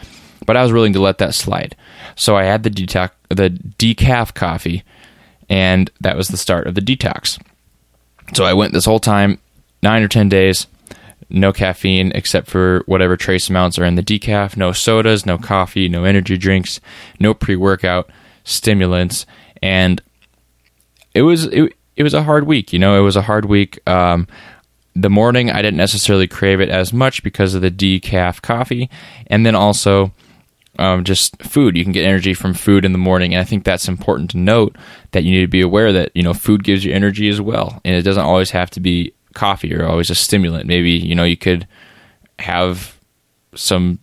But 0.47 0.56
I 0.56 0.62
was 0.62 0.73
willing 0.73 0.93
to 0.94 1.00
let 1.00 1.19
that 1.19 1.35
slide. 1.35 1.76
So 2.17 2.37
I 2.37 2.44
had 2.44 2.62
the 2.62 2.70
detox, 2.70 3.11
the 3.29 3.50
decaf 3.50 4.35
coffee, 4.35 4.82
and 5.49 5.91
that 6.00 6.17
was 6.17 6.29
the 6.29 6.37
start 6.37 6.67
of 6.67 6.75
the 6.75 6.81
detox. 6.81 7.41
So 8.35 8.44
I 8.44 8.55
went 8.55 8.73
this 8.73 8.85
whole 8.85 9.00
time, 9.00 9.38
nine 9.83 10.02
or 10.02 10.09
ten 10.09 10.28
days, 10.28 10.66
no 11.29 11.53
caffeine 11.53 12.12
except 12.15 12.49
for 12.49 12.83
whatever 12.87 13.17
trace 13.17 13.49
amounts 13.50 13.79
are 13.79 13.85
in 13.85 13.95
the 13.95 14.03
decaf, 14.03 14.57
no 14.57 14.73
sodas, 14.73 15.27
no 15.27 15.39
coffee, 15.39 15.89
no 15.89 16.05
energy 16.05 16.37
drinks, 16.37 16.81
no 17.19 17.35
pre 17.35 17.57
workout 17.57 18.11
stimulants, 18.45 19.27
and 19.62 20.03
it 21.15 21.23
was 21.23 21.45
it, 21.47 21.73
it 21.97 22.03
was 22.03 22.15
a 22.15 22.23
hard 22.23 22.47
week. 22.47 22.73
You 22.73 22.79
know, 22.79 22.99
it 22.99 23.03
was 23.03 23.17
a 23.17 23.23
hard 23.23 23.45
week. 23.45 23.79
Um, 23.89 24.27
the 24.95 25.11
morning, 25.11 25.50
I 25.50 25.62
didn't 25.62 25.77
necessarily 25.77 26.27
crave 26.27 26.61
it 26.61 26.69
as 26.69 26.93
much 26.93 27.23
because 27.23 27.55
of 27.55 27.62
the 27.62 27.71
decaf 27.71 28.43
coffee, 28.43 28.91
and 29.27 29.47
then 29.47 29.55
also 29.55 30.12
um, 30.79 31.05
just 31.05 31.41
food. 31.43 31.77
You 31.77 31.85
can 31.85 31.93
get 31.93 32.05
energy 32.05 32.35
from 32.35 32.55
food 32.55 32.85
in 32.85 32.93
the 32.93 32.99
morning, 32.99 33.35
and 33.35 33.41
I 33.41 33.45
think 33.45 33.65
that's 33.65 33.89
important 33.89 34.31
to 34.31 34.39
note 34.39 34.77
that 35.12 35.25
you 35.25 35.33
need 35.33 35.43
to 35.43 35.49
be 35.49 35.61
aware 35.61 35.93
that 35.93 36.11
you 36.15 36.23
know 36.23 36.35
food 36.35 36.65
gives 36.65 36.85
you 36.85 36.93
energy 36.93 37.29
as 37.29 37.41
well, 37.41 37.81
and 37.85 37.95
it 37.95 38.03
doesn't 38.03 38.25
always 38.25 38.50
have 38.50 38.71
to 38.71 38.81
be 38.81 39.12
coffee 39.35 39.75
or 39.75 39.87
always 39.87 40.11
a 40.11 40.15
stimulant. 40.15 40.67
Maybe 40.67 40.93
you 40.93 41.15
know 41.15 41.25
you 41.25 41.37
could 41.37 41.67
have 42.39 42.99
some 43.55 43.99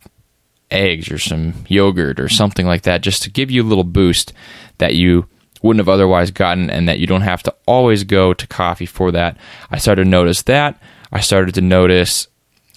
eggs 0.69 1.09
or 1.09 1.17
some 1.17 1.53
yogurt 1.67 2.19
or 2.19 2.27
something 2.29 2.65
like 2.65 2.81
that 2.83 3.01
just 3.01 3.23
to 3.23 3.29
give 3.29 3.49
you 3.49 3.63
a 3.63 3.65
little 3.65 3.85
boost 3.85 4.33
that 4.79 4.95
you 4.95 5.27
wouldn't 5.63 5.79
have 5.79 5.89
otherwise 5.89 6.29
gotten, 6.29 6.69
and 6.69 6.87
that 6.87 6.99
you 6.99 7.07
don't 7.07 7.21
have 7.21 7.41
to 7.43 7.55
always 7.65 8.03
go 8.03 8.33
to 8.33 8.47
coffee 8.47 8.85
for 8.85 9.11
that. 9.11 9.37
I 9.71 9.77
started 9.79 10.03
to 10.03 10.09
notice 10.09 10.43
that. 10.43 10.79
I 11.11 11.19
started 11.19 11.55
to 11.55 11.61
notice 11.61 12.27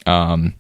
um, 0.07 0.54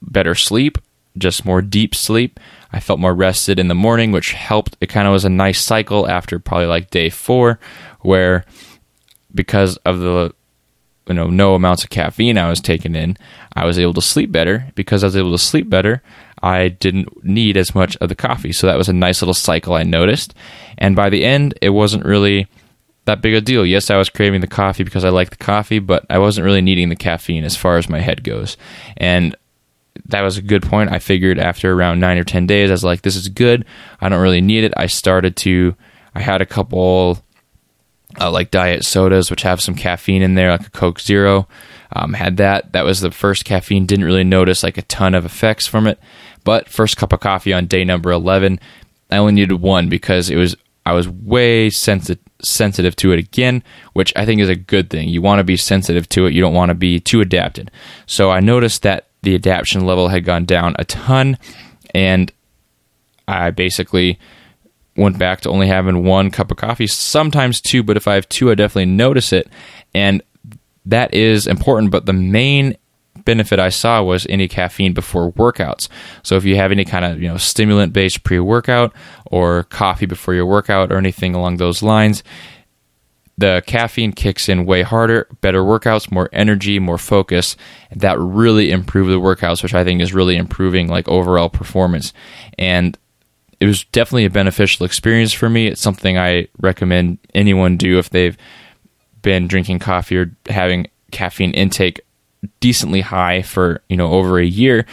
better 0.00 0.34
sleep, 0.34 0.78
just 1.18 1.44
more 1.44 1.60
deep 1.60 1.94
sleep. 1.94 2.40
I 2.72 2.80
felt 2.80 3.00
more 3.00 3.14
rested 3.14 3.58
in 3.58 3.68
the 3.68 3.74
morning, 3.74 4.12
which 4.12 4.32
helped. 4.32 4.76
It 4.80 4.88
kind 4.88 5.06
of 5.06 5.12
was 5.12 5.24
a 5.24 5.30
nice 5.30 5.60
cycle 5.60 6.08
after 6.08 6.38
probably 6.38 6.66
like 6.66 6.90
day 6.90 7.10
four, 7.10 7.58
where 8.00 8.44
because 9.34 9.76
of 9.78 9.98
the 9.98 10.34
you 11.10 11.14
know 11.14 11.28
no 11.28 11.54
amounts 11.54 11.82
of 11.82 11.90
caffeine 11.90 12.38
I 12.38 12.48
was 12.48 12.60
taking 12.60 12.94
in, 12.94 13.16
I 13.54 13.66
was 13.66 13.78
able 13.78 13.94
to 13.94 14.02
sleep 14.02 14.30
better. 14.30 14.70
Because 14.74 15.02
I 15.02 15.08
was 15.08 15.16
able 15.16 15.32
to 15.32 15.38
sleep 15.38 15.68
better, 15.68 16.02
I 16.42 16.68
didn't 16.68 17.24
need 17.24 17.56
as 17.56 17.74
much 17.74 17.96
of 17.96 18.08
the 18.08 18.14
coffee. 18.14 18.52
So 18.52 18.66
that 18.66 18.78
was 18.78 18.88
a 18.88 18.92
nice 18.92 19.20
little 19.20 19.34
cycle 19.34 19.74
I 19.74 19.82
noticed. 19.82 20.34
And 20.78 20.94
by 20.94 21.10
the 21.10 21.24
end, 21.24 21.58
it 21.60 21.70
wasn't 21.70 22.04
really 22.04 22.46
that 23.06 23.22
big 23.22 23.34
a 23.34 23.40
deal. 23.40 23.66
Yes, 23.66 23.90
I 23.90 23.96
was 23.96 24.08
craving 24.08 24.40
the 24.40 24.46
coffee 24.46 24.84
because 24.84 25.04
I 25.04 25.08
like 25.08 25.30
the 25.30 25.36
coffee, 25.36 25.80
but 25.80 26.06
I 26.08 26.18
wasn't 26.18 26.44
really 26.44 26.62
needing 26.62 26.88
the 26.88 26.96
caffeine 26.96 27.44
as 27.44 27.56
far 27.56 27.76
as 27.76 27.88
my 27.88 27.98
head 28.00 28.22
goes. 28.22 28.56
And 28.96 29.34
that 30.06 30.22
was 30.22 30.36
a 30.36 30.42
good 30.42 30.62
point. 30.62 30.92
I 30.92 31.00
figured 31.00 31.38
after 31.38 31.72
around 31.72 31.98
nine 31.98 32.18
or 32.18 32.24
10 32.24 32.46
days, 32.46 32.70
I 32.70 32.74
was 32.74 32.84
like, 32.84 33.02
this 33.02 33.16
is 33.16 33.28
good. 33.28 33.64
I 34.00 34.08
don't 34.08 34.20
really 34.20 34.40
need 34.40 34.64
it. 34.64 34.72
I 34.76 34.86
started 34.86 35.36
to, 35.38 35.74
I 36.14 36.20
had 36.20 36.40
a 36.40 36.46
couple 36.46 37.18
uh, 38.18 38.30
like 38.30 38.50
diet 38.50 38.84
sodas, 38.84 39.30
which 39.30 39.42
have 39.42 39.60
some 39.60 39.74
caffeine 39.74 40.22
in 40.22 40.34
there, 40.34 40.50
like 40.50 40.66
a 40.66 40.70
Coke 40.70 41.00
Zero. 41.00 41.46
Um, 41.92 42.12
had 42.12 42.36
that. 42.36 42.72
That 42.72 42.84
was 42.84 43.00
the 43.00 43.10
first 43.10 43.44
caffeine. 43.44 43.86
Didn't 43.86 44.04
really 44.04 44.24
notice 44.24 44.62
like 44.62 44.78
a 44.78 44.82
ton 44.82 45.14
of 45.14 45.24
effects 45.24 45.66
from 45.66 45.86
it. 45.86 45.98
But 46.44 46.68
first 46.68 46.96
cup 46.96 47.12
of 47.12 47.20
coffee 47.20 47.52
on 47.52 47.66
day 47.66 47.84
number 47.84 48.10
11, 48.10 48.60
I 49.10 49.16
only 49.16 49.32
needed 49.32 49.60
one 49.60 49.88
because 49.88 50.30
it 50.30 50.36
was 50.36 50.56
I 50.86 50.92
was 50.92 51.08
way 51.08 51.68
sensitive 51.70 52.22
sensitive 52.42 52.96
to 52.96 53.12
it 53.12 53.18
again, 53.18 53.62
which 53.92 54.12
I 54.16 54.24
think 54.24 54.40
is 54.40 54.48
a 54.48 54.56
good 54.56 54.88
thing. 54.88 55.08
You 55.08 55.20
want 55.20 55.40
to 55.40 55.44
be 55.44 55.56
sensitive 55.56 56.08
to 56.10 56.26
it. 56.26 56.32
You 56.32 56.40
don't 56.40 56.54
want 56.54 56.70
to 56.70 56.74
be 56.74 56.98
too 57.00 57.20
adapted. 57.20 57.70
So 58.06 58.30
I 58.30 58.40
noticed 58.40 58.82
that 58.82 59.08
the 59.22 59.34
adaptation 59.34 59.84
level 59.84 60.08
had 60.08 60.24
gone 60.24 60.46
down 60.46 60.74
a 60.78 60.84
ton, 60.84 61.36
and 61.94 62.32
I 63.28 63.50
basically 63.50 64.18
went 64.96 65.18
back 65.18 65.40
to 65.42 65.50
only 65.50 65.66
having 65.66 66.04
one 66.04 66.30
cup 66.30 66.50
of 66.50 66.56
coffee, 66.56 66.86
sometimes 66.86 67.60
two, 67.60 67.82
but 67.82 67.96
if 67.96 68.08
I 68.08 68.14
have 68.14 68.28
two, 68.28 68.50
I 68.50 68.54
definitely 68.54 68.86
notice 68.86 69.32
it. 69.32 69.48
And 69.94 70.22
that 70.86 71.14
is 71.14 71.46
important. 71.46 71.90
But 71.90 72.06
the 72.06 72.12
main 72.12 72.76
benefit 73.24 73.58
I 73.58 73.68
saw 73.68 74.02
was 74.02 74.26
any 74.28 74.48
caffeine 74.48 74.92
before 74.92 75.32
workouts. 75.32 75.88
So 76.22 76.36
if 76.36 76.44
you 76.44 76.56
have 76.56 76.72
any 76.72 76.84
kind 76.84 77.04
of 77.04 77.20
you 77.20 77.28
know 77.28 77.36
stimulant 77.36 77.92
based 77.92 78.24
pre 78.24 78.38
workout 78.38 78.94
or 79.26 79.64
coffee 79.64 80.06
before 80.06 80.34
your 80.34 80.46
workout 80.46 80.90
or 80.92 80.96
anything 80.96 81.34
along 81.34 81.56
those 81.56 81.82
lines, 81.82 82.22
the 83.38 83.62
caffeine 83.66 84.12
kicks 84.12 84.48
in 84.48 84.66
way 84.66 84.82
harder, 84.82 85.26
better 85.40 85.62
workouts, 85.62 86.12
more 86.12 86.28
energy, 86.32 86.78
more 86.78 86.98
focus. 86.98 87.56
That 87.94 88.18
really 88.18 88.70
improve 88.70 89.08
the 89.08 89.20
workouts, 89.20 89.62
which 89.62 89.74
I 89.74 89.84
think 89.84 90.02
is 90.02 90.12
really 90.12 90.36
improving 90.36 90.88
like 90.88 91.08
overall 91.08 91.48
performance. 91.48 92.12
And 92.58 92.98
it 93.60 93.66
was 93.66 93.84
definitely 93.84 94.24
a 94.24 94.30
beneficial 94.30 94.86
experience 94.86 95.32
for 95.32 95.48
me. 95.48 95.66
It's 95.66 95.80
something 95.80 96.16
I 96.18 96.48
recommend 96.60 97.18
anyone 97.34 97.76
do 97.76 97.98
if 97.98 98.10
they've 98.10 98.36
been 99.22 99.46
drinking 99.46 99.80
coffee 99.80 100.16
or 100.16 100.32
having 100.48 100.88
caffeine 101.12 101.52
intake 101.52 102.00
decently 102.60 103.02
high 103.02 103.42
for 103.42 103.82
you 103.88 103.96
know 103.96 104.10
over 104.12 104.38
a 104.38 104.46
year, 104.46 104.86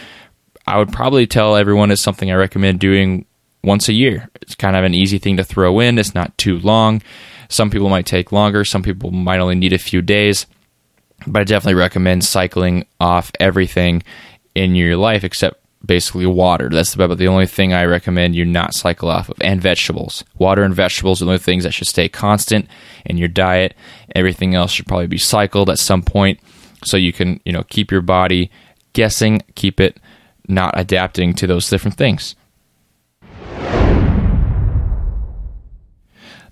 I 0.66 0.78
would 0.78 0.92
probably 0.92 1.26
tell 1.26 1.56
everyone 1.56 1.90
it's 1.90 2.02
something 2.02 2.30
I 2.30 2.34
recommend 2.34 2.78
doing 2.78 3.24
once 3.64 3.88
a 3.88 3.94
year. 3.94 4.28
It's 4.42 4.54
kind 4.54 4.76
of 4.76 4.84
an 4.84 4.94
easy 4.94 5.18
thing 5.18 5.38
to 5.38 5.44
throw 5.44 5.80
in. 5.80 5.98
It's 5.98 6.14
not 6.14 6.36
too 6.36 6.58
long. 6.58 7.02
Some 7.48 7.70
people 7.70 7.88
might 7.88 8.06
take 8.06 8.32
longer. 8.32 8.64
Some 8.64 8.82
people 8.82 9.10
might 9.10 9.40
only 9.40 9.54
need 9.54 9.72
a 9.72 9.78
few 9.78 10.02
days. 10.02 10.46
But 11.26 11.40
I 11.40 11.44
definitely 11.44 11.80
recommend 11.80 12.24
cycling 12.24 12.86
off 13.00 13.32
everything 13.40 14.02
in 14.54 14.74
your 14.74 14.96
life 14.96 15.24
except 15.24 15.60
basically 15.84 16.26
water. 16.26 16.68
That's 16.68 16.94
about 16.94 17.16
the 17.18 17.28
only 17.28 17.46
thing 17.46 17.72
I 17.72 17.84
recommend 17.84 18.34
you 18.34 18.44
not 18.44 18.74
cycle 18.74 19.10
off 19.10 19.28
of, 19.28 19.36
and 19.40 19.60
vegetables. 19.60 20.24
Water 20.36 20.62
and 20.62 20.74
vegetables 20.74 21.22
are 21.22 21.24
the 21.24 21.30
only 21.32 21.38
things 21.38 21.64
that 21.64 21.72
should 21.72 21.88
stay 21.88 22.08
constant 22.08 22.68
in 23.04 23.16
your 23.16 23.28
diet. 23.28 23.74
Everything 24.14 24.54
else 24.54 24.72
should 24.72 24.86
probably 24.86 25.06
be 25.06 25.18
cycled 25.18 25.70
at 25.70 25.78
some 25.78 26.02
point 26.02 26.40
so 26.84 26.96
you 26.96 27.12
can 27.12 27.40
you 27.44 27.52
know 27.52 27.64
keep 27.64 27.90
your 27.90 28.00
body 28.00 28.50
guessing 28.92 29.40
keep 29.54 29.80
it 29.80 29.98
not 30.48 30.78
adapting 30.78 31.34
to 31.34 31.46
those 31.46 31.68
different 31.68 31.96
things 31.96 32.34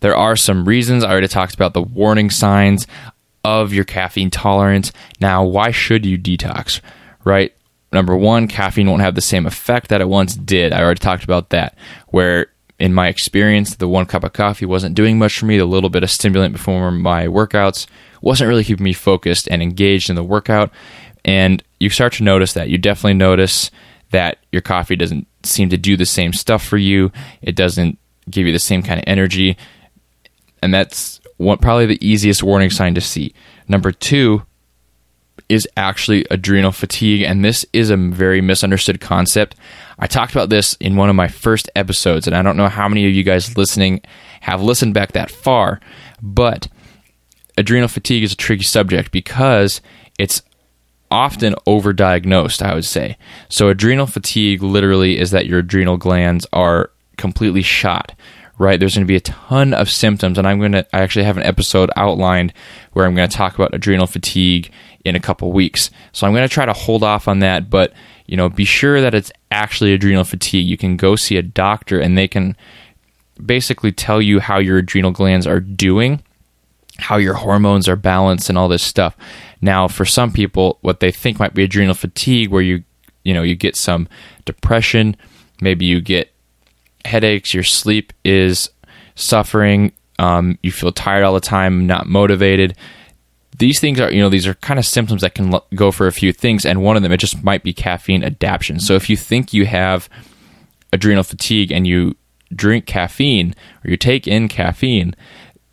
there 0.00 0.16
are 0.16 0.36
some 0.36 0.64
reasons 0.66 1.04
i 1.04 1.10
already 1.10 1.28
talked 1.28 1.54
about 1.54 1.74
the 1.74 1.82
warning 1.82 2.30
signs 2.30 2.86
of 3.44 3.72
your 3.72 3.84
caffeine 3.84 4.30
tolerance 4.30 4.92
now 5.20 5.44
why 5.44 5.70
should 5.70 6.04
you 6.04 6.18
detox 6.18 6.80
right 7.24 7.54
number 7.96 8.16
one 8.16 8.46
caffeine 8.46 8.88
won't 8.88 9.02
have 9.02 9.14
the 9.14 9.20
same 9.20 9.46
effect 9.46 9.88
that 9.88 10.00
it 10.00 10.08
once 10.08 10.34
did 10.34 10.72
i 10.72 10.82
already 10.82 11.00
talked 11.00 11.24
about 11.24 11.50
that 11.50 11.76
where 12.08 12.46
in 12.78 12.92
my 12.92 13.08
experience, 13.08 13.76
the 13.76 13.88
one 13.88 14.06
cup 14.06 14.24
of 14.24 14.32
coffee 14.32 14.66
wasn't 14.66 14.94
doing 14.94 15.18
much 15.18 15.38
for 15.38 15.46
me. 15.46 15.56
The 15.56 15.64
little 15.64 15.90
bit 15.90 16.02
of 16.02 16.10
stimulant 16.10 16.52
before 16.52 16.90
my 16.90 17.26
workouts 17.26 17.86
wasn't 18.20 18.48
really 18.48 18.64
keeping 18.64 18.84
me 18.84 18.92
focused 18.92 19.48
and 19.50 19.62
engaged 19.62 20.10
in 20.10 20.16
the 20.16 20.22
workout. 20.22 20.70
And 21.24 21.62
you 21.80 21.90
start 21.90 22.12
to 22.14 22.22
notice 22.22 22.52
that. 22.52 22.68
You 22.68 22.78
definitely 22.78 23.14
notice 23.14 23.70
that 24.10 24.38
your 24.52 24.62
coffee 24.62 24.96
doesn't 24.96 25.26
seem 25.42 25.70
to 25.70 25.78
do 25.78 25.96
the 25.96 26.06
same 26.06 26.32
stuff 26.32 26.64
for 26.64 26.76
you. 26.76 27.10
It 27.40 27.56
doesn't 27.56 27.98
give 28.28 28.46
you 28.46 28.52
the 28.52 28.58
same 28.58 28.82
kind 28.82 29.00
of 29.00 29.04
energy. 29.06 29.56
And 30.62 30.72
that's 30.72 31.20
probably 31.38 31.86
the 31.86 32.06
easiest 32.06 32.42
warning 32.42 32.70
sign 32.70 32.94
to 32.94 33.00
see. 33.00 33.34
Number 33.68 33.90
two 33.90 34.42
is 35.48 35.68
actually 35.76 36.26
adrenal 36.30 36.72
fatigue. 36.72 37.22
And 37.22 37.44
this 37.44 37.64
is 37.72 37.90
a 37.90 37.96
very 37.96 38.40
misunderstood 38.40 39.00
concept. 39.00 39.54
I 39.98 40.06
talked 40.06 40.32
about 40.32 40.50
this 40.50 40.74
in 40.74 40.96
one 40.96 41.08
of 41.08 41.16
my 41.16 41.28
first 41.28 41.70
episodes, 41.74 42.26
and 42.26 42.36
I 42.36 42.42
don't 42.42 42.56
know 42.56 42.68
how 42.68 42.88
many 42.88 43.06
of 43.06 43.12
you 43.12 43.22
guys 43.22 43.56
listening 43.56 44.00
have 44.40 44.62
listened 44.62 44.94
back 44.94 45.12
that 45.12 45.30
far, 45.30 45.80
but 46.20 46.68
adrenal 47.56 47.88
fatigue 47.88 48.22
is 48.22 48.32
a 48.32 48.36
tricky 48.36 48.64
subject 48.64 49.10
because 49.10 49.80
it's 50.18 50.42
often 51.10 51.54
overdiagnosed, 51.66 52.62
I 52.62 52.74
would 52.74 52.84
say. 52.84 53.16
So, 53.48 53.68
adrenal 53.68 54.06
fatigue 54.06 54.62
literally 54.62 55.18
is 55.18 55.30
that 55.30 55.46
your 55.46 55.60
adrenal 55.60 55.96
glands 55.96 56.46
are 56.52 56.90
completely 57.16 57.62
shot, 57.62 58.12
right? 58.58 58.78
There's 58.78 58.94
going 58.94 59.06
to 59.06 59.10
be 59.10 59.16
a 59.16 59.20
ton 59.20 59.74
of 59.74 59.90
symptoms, 59.90 60.38
and 60.38 60.46
I'm 60.46 60.58
going 60.58 60.72
to 60.72 60.86
I 60.92 61.00
actually 61.00 61.24
have 61.24 61.36
an 61.36 61.42
episode 61.42 61.90
outlined 61.96 62.52
where 62.92 63.06
I'm 63.06 63.14
going 63.14 63.28
to 63.28 63.36
talk 63.36 63.54
about 63.54 63.74
adrenal 63.74 64.06
fatigue 64.06 64.70
in 65.04 65.14
a 65.16 65.20
couple 65.20 65.52
weeks. 65.52 65.90
So, 66.12 66.26
I'm 66.26 66.32
going 66.32 66.48
to 66.48 66.52
try 66.52 66.66
to 66.66 66.72
hold 66.72 67.02
off 67.02 67.28
on 67.28 67.40
that, 67.40 67.70
but 67.70 67.92
you 68.26 68.36
know, 68.36 68.48
be 68.48 68.64
sure 68.64 69.00
that 69.00 69.14
it's 69.14 69.30
actually 69.50 69.92
adrenal 69.92 70.24
fatigue. 70.24 70.66
You 70.66 70.76
can 70.76 70.96
go 70.96 71.14
see 71.14 71.36
a 71.36 71.42
doctor 71.42 72.00
and 72.00 72.18
they 72.18 72.26
can 72.26 72.56
basically 73.44 73.92
tell 73.92 74.20
you 74.20 74.40
how 74.40 74.58
your 74.58 74.78
adrenal 74.78 75.12
glands 75.12 75.46
are 75.46 75.60
doing 75.60 76.22
how 76.98 77.16
your 77.16 77.34
hormones 77.34 77.88
are 77.88 77.96
balanced 77.96 78.48
and 78.48 78.56
all 78.56 78.68
this 78.68 78.82
stuff. 78.82 79.16
Now, 79.60 79.88
for 79.88 80.04
some 80.04 80.32
people, 80.32 80.78
what 80.80 81.00
they 81.00 81.10
think 81.10 81.38
might 81.38 81.54
be 81.54 81.64
adrenal 81.64 81.94
fatigue, 81.94 82.50
where 82.50 82.62
you 82.62 82.84
you 83.24 83.34
know 83.34 83.42
you 83.42 83.54
get 83.54 83.76
some 83.76 84.08
depression, 84.44 85.16
maybe 85.60 85.84
you 85.84 86.00
get 86.00 86.32
headaches, 87.06 87.54
your 87.54 87.64
sleep 87.64 88.12
is 88.24 88.68
suffering, 89.14 89.92
um, 90.18 90.58
you 90.62 90.72
feel 90.72 90.92
tired 90.92 91.24
all 91.24 91.34
the 91.34 91.40
time, 91.40 91.86
not 91.86 92.06
motivated. 92.06 92.76
These 93.58 93.80
things 93.80 93.98
are, 94.00 94.12
you 94.12 94.20
know, 94.20 94.28
these 94.28 94.46
are 94.46 94.54
kind 94.54 94.78
of 94.78 94.84
symptoms 94.84 95.22
that 95.22 95.34
can 95.34 95.54
go 95.74 95.90
for 95.90 96.06
a 96.06 96.12
few 96.12 96.32
things, 96.32 96.66
and 96.66 96.82
one 96.82 96.96
of 96.96 97.02
them 97.02 97.12
it 97.12 97.18
just 97.18 97.42
might 97.42 97.62
be 97.62 97.72
caffeine 97.72 98.22
adaptation. 98.22 98.80
So 98.80 98.94
if 98.94 99.08
you 99.08 99.16
think 99.16 99.54
you 99.54 99.64
have 99.66 100.08
adrenal 100.92 101.24
fatigue 101.24 101.72
and 101.72 101.86
you 101.86 102.16
drink 102.54 102.86
caffeine 102.86 103.54
or 103.84 103.90
you 103.90 103.96
take 103.96 104.28
in 104.28 104.48
caffeine, 104.48 105.14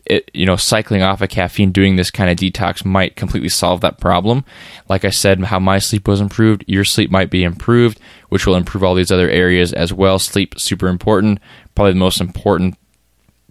it, 0.06 0.30
you 0.34 0.46
know, 0.46 0.56
cycling 0.56 1.02
off 1.02 1.22
of 1.22 1.30
caffeine, 1.30 1.72
doing 1.72 1.96
this 1.96 2.12
kind 2.12 2.30
of 2.30 2.38
detox 2.38 2.84
might 2.84 3.16
completely 3.16 3.50
solve 3.50 3.82
that 3.82 4.00
problem. 4.00 4.44
Like 4.90 5.06
I 5.06 5.10
said, 5.10 5.42
how 5.46 5.60
my 5.60 5.80
sleep 5.80 6.08
was 6.08 6.20
improved, 6.20 6.66
your 6.68 6.84
sleep 6.84 7.10
might 7.10 7.30
be 7.30 7.44
improved, 7.44 8.00
which 8.30 8.46
will 8.46 8.56
improve 8.56 8.84
all 8.84 8.96
these 8.96 9.12
other 9.12 9.30
areas 9.30 9.72
as 9.74 9.94
well. 9.94 10.20
Sleep 10.20 10.60
super 10.60 10.88
important. 10.88 11.40
Probably 11.76 11.94
the 11.94 12.00
most 12.00 12.20
important 12.20 12.78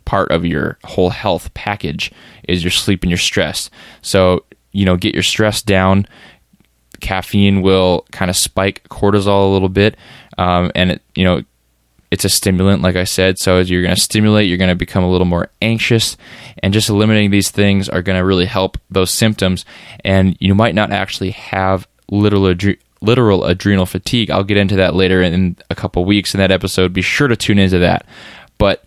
part 0.05 0.31
of 0.31 0.45
your 0.45 0.79
whole 0.85 1.11
health 1.11 1.53
package 1.55 2.13
is 2.49 2.63
your 2.63 2.71
sleep 2.71 3.03
and 3.03 3.11
your 3.11 3.19
stress. 3.19 3.71
So, 4.03 4.45
you 4.73 4.85
know, 4.85 4.97
get 4.97 5.15
your 5.15 5.23
stress 5.23 5.63
down. 5.63 6.07
Caffeine 7.01 7.63
will 7.63 8.07
kind 8.13 8.31
of 8.31 8.37
spike 8.37 8.87
cortisol 8.89 9.49
a 9.49 9.53
little 9.53 9.69
bit, 9.69 9.97
um, 10.39 10.71
and 10.75 10.93
it, 10.93 11.03
you 11.15 11.25
know, 11.25 11.43
it's 12.13 12.27
a 12.27 12.29
stimulant, 12.29 12.83
like 12.83 12.95
I 12.95 13.05
said. 13.05 13.39
So 13.39 13.57
as 13.57 13.71
you're 13.71 13.81
going 13.81 13.95
to 13.95 14.01
stimulate, 14.01 14.47
you're 14.47 14.59
going 14.59 14.69
to 14.69 14.77
become 14.77 15.03
a 15.03 15.11
little 15.11 15.25
more 15.25 15.49
anxious, 15.63 16.19
and 16.63 16.75
just 16.75 16.91
eliminating 16.91 17.31
these 17.31 17.51
things 17.51 17.89
are 17.89 18.03
going 18.03 18.19
to 18.19 18.25
really 18.25 18.45
help 18.45 18.77
those 18.91 19.11
symptoms. 19.11 19.65
And 20.05 20.37
you 20.39 20.55
might 20.55 20.75
not 20.75 20.93
actually 20.93 21.31
have 21.31 21.89
literal 22.11 22.43
adre- 22.43 22.79
literal 23.01 23.47
adrenal 23.47 23.87
fatigue. 23.87 24.31
I'll 24.31 24.45
get 24.45 24.59
into 24.59 24.77
that 24.77 24.95
later 24.95 25.23
in 25.23 25.57
a 25.71 25.75
couple 25.75 26.05
weeks 26.05 26.35
in 26.35 26.39
that 26.39 26.51
episode. 26.51 26.93
Be 26.93 27.01
sure 27.01 27.29
to 27.29 27.35
tune 27.35 27.59
into 27.59 27.79
that. 27.79 28.05
But 28.59 28.85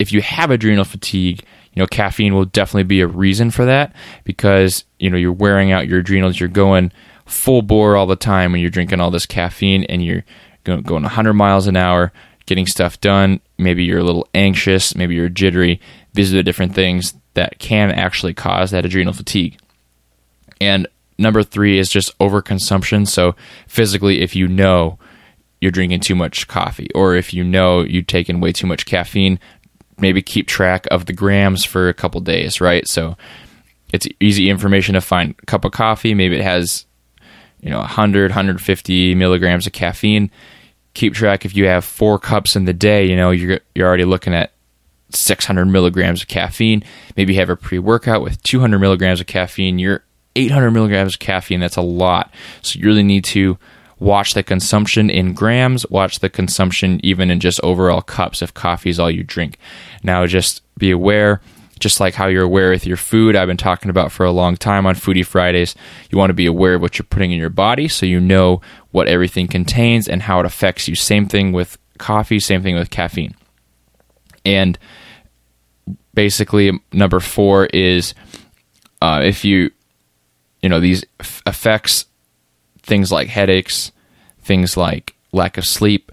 if 0.00 0.12
you 0.12 0.20
have 0.22 0.50
adrenal 0.50 0.84
fatigue, 0.84 1.44
you 1.72 1.80
know 1.80 1.86
caffeine 1.86 2.34
will 2.34 2.46
definitely 2.46 2.82
be 2.82 3.00
a 3.00 3.06
reason 3.06 3.52
for 3.52 3.64
that 3.66 3.94
because 4.24 4.84
you 4.98 5.08
know 5.08 5.16
you're 5.16 5.32
wearing 5.32 5.70
out 5.70 5.86
your 5.86 6.00
adrenals. 6.00 6.40
You're 6.40 6.48
going 6.48 6.90
full 7.26 7.62
bore 7.62 7.96
all 7.96 8.08
the 8.08 8.16
time 8.16 8.50
when 8.50 8.60
you're 8.60 8.70
drinking 8.70 8.98
all 8.98 9.12
this 9.12 9.26
caffeine, 9.26 9.84
and 9.84 10.04
you're 10.04 10.24
going 10.64 10.82
100 10.82 11.34
miles 11.34 11.68
an 11.68 11.76
hour 11.76 12.12
getting 12.46 12.66
stuff 12.66 13.00
done. 13.00 13.40
Maybe 13.58 13.84
you're 13.84 13.98
a 13.98 14.04
little 14.04 14.28
anxious, 14.34 14.94
maybe 14.94 15.14
you're 15.14 15.28
jittery. 15.28 15.80
These 16.14 16.32
are 16.32 16.36
the 16.36 16.42
different 16.42 16.74
things 16.74 17.14
that 17.34 17.58
can 17.58 17.90
actually 17.90 18.34
cause 18.34 18.70
that 18.70 18.84
adrenal 18.84 19.12
fatigue. 19.12 19.58
And 20.60 20.88
number 21.18 21.42
three 21.42 21.78
is 21.78 21.90
just 21.90 22.16
overconsumption. 22.18 23.06
So, 23.06 23.36
physically, 23.66 24.22
if 24.22 24.34
you 24.34 24.48
know 24.48 24.98
you're 25.60 25.70
drinking 25.70 26.00
too 26.00 26.14
much 26.14 26.48
coffee, 26.48 26.88
or 26.94 27.14
if 27.14 27.34
you 27.34 27.44
know 27.44 27.82
you've 27.82 28.06
taken 28.06 28.40
way 28.40 28.52
too 28.52 28.66
much 28.66 28.86
caffeine, 28.86 29.38
maybe 29.98 30.22
keep 30.22 30.46
track 30.46 30.86
of 30.90 31.06
the 31.06 31.12
grams 31.12 31.64
for 31.64 31.88
a 31.88 31.94
couple 31.94 32.20
days, 32.20 32.60
right? 32.60 32.86
So, 32.88 33.16
it's 33.92 34.08
easy 34.20 34.50
information 34.50 34.94
to 34.94 35.00
find 35.00 35.34
a 35.42 35.46
cup 35.46 35.64
of 35.64 35.72
coffee. 35.72 36.14
Maybe 36.14 36.36
it 36.36 36.42
has, 36.42 36.86
you 37.60 37.70
know, 37.70 37.78
100, 37.78 38.30
150 38.30 39.14
milligrams 39.14 39.66
of 39.66 39.72
caffeine 39.72 40.30
keep 40.96 41.14
track 41.14 41.44
if 41.44 41.54
you 41.54 41.66
have 41.66 41.84
four 41.84 42.18
cups 42.18 42.56
in 42.56 42.64
the 42.64 42.72
day 42.72 43.06
you 43.06 43.14
know 43.14 43.30
you're 43.30 43.60
you're 43.74 43.86
already 43.86 44.04
looking 44.04 44.34
at 44.34 44.52
600 45.10 45.66
milligrams 45.66 46.22
of 46.22 46.28
caffeine. 46.28 46.82
Maybe 47.16 47.34
have 47.34 47.50
a 47.50 47.56
pre 47.56 47.78
workout 47.78 48.22
with 48.22 48.42
200 48.42 48.78
milligrams 48.78 49.20
of 49.20 49.26
caffeine. 49.26 49.78
You're 49.78 50.02
800 50.34 50.70
milligrams 50.70 51.14
of 51.14 51.20
caffeine. 51.20 51.60
That's 51.60 51.76
a 51.76 51.82
lot. 51.82 52.32
So 52.62 52.78
you 52.78 52.86
really 52.86 53.02
need 53.02 53.24
to 53.26 53.58
watch 53.98 54.34
the 54.34 54.42
consumption 54.42 55.08
in 55.08 55.32
grams, 55.32 55.88
watch 55.88 56.18
the 56.18 56.28
consumption 56.28 57.00
even 57.02 57.30
in 57.30 57.40
just 57.40 57.60
overall 57.62 58.02
cups 58.02 58.42
if 58.42 58.52
coffee 58.52 58.90
is 58.90 59.00
all 59.00 59.10
you 59.10 59.22
drink. 59.22 59.58
Now, 60.02 60.26
just 60.26 60.62
be 60.76 60.90
aware, 60.90 61.40
just 61.78 62.00
like 62.00 62.14
how 62.14 62.26
you're 62.26 62.44
aware 62.44 62.70
with 62.70 62.86
your 62.86 62.96
food, 62.96 63.36
I've 63.36 63.48
been 63.48 63.56
talking 63.56 63.90
about 63.90 64.10
for 64.10 64.24
a 64.24 64.30
long 64.30 64.56
time 64.56 64.86
on 64.86 64.94
Foodie 64.94 65.26
Fridays, 65.26 65.74
you 66.10 66.18
want 66.18 66.30
to 66.30 66.34
be 66.34 66.46
aware 66.46 66.74
of 66.74 66.82
what 66.82 66.98
you're 66.98 67.06
putting 67.08 67.32
in 67.32 67.38
your 67.38 67.50
body 67.50 67.86
so 67.88 68.06
you 68.06 68.18
know 68.18 68.60
what 68.92 69.08
everything 69.08 69.46
contains 69.46 70.08
and 70.08 70.22
how 70.22 70.40
it 70.40 70.46
affects 70.46 70.88
you. 70.88 70.94
Same 70.94 71.26
thing 71.26 71.52
with 71.52 71.76
coffee, 71.98 72.40
same 72.40 72.62
thing 72.62 72.74
with 72.74 72.90
caffeine. 72.90 73.34
And 74.44 74.78
basically, 76.14 76.72
number 76.92 77.20
four 77.20 77.66
is 77.66 78.14
uh, 79.02 79.20
if 79.24 79.44
you 79.44 79.70
you 80.62 80.68
know 80.68 80.80
these 80.80 81.04
f- 81.20 81.42
affects 81.46 82.06
things 82.82 83.12
like 83.12 83.28
headaches, 83.28 83.92
things 84.40 84.76
like 84.76 85.14
lack 85.32 85.58
of 85.58 85.64
sleep, 85.64 86.10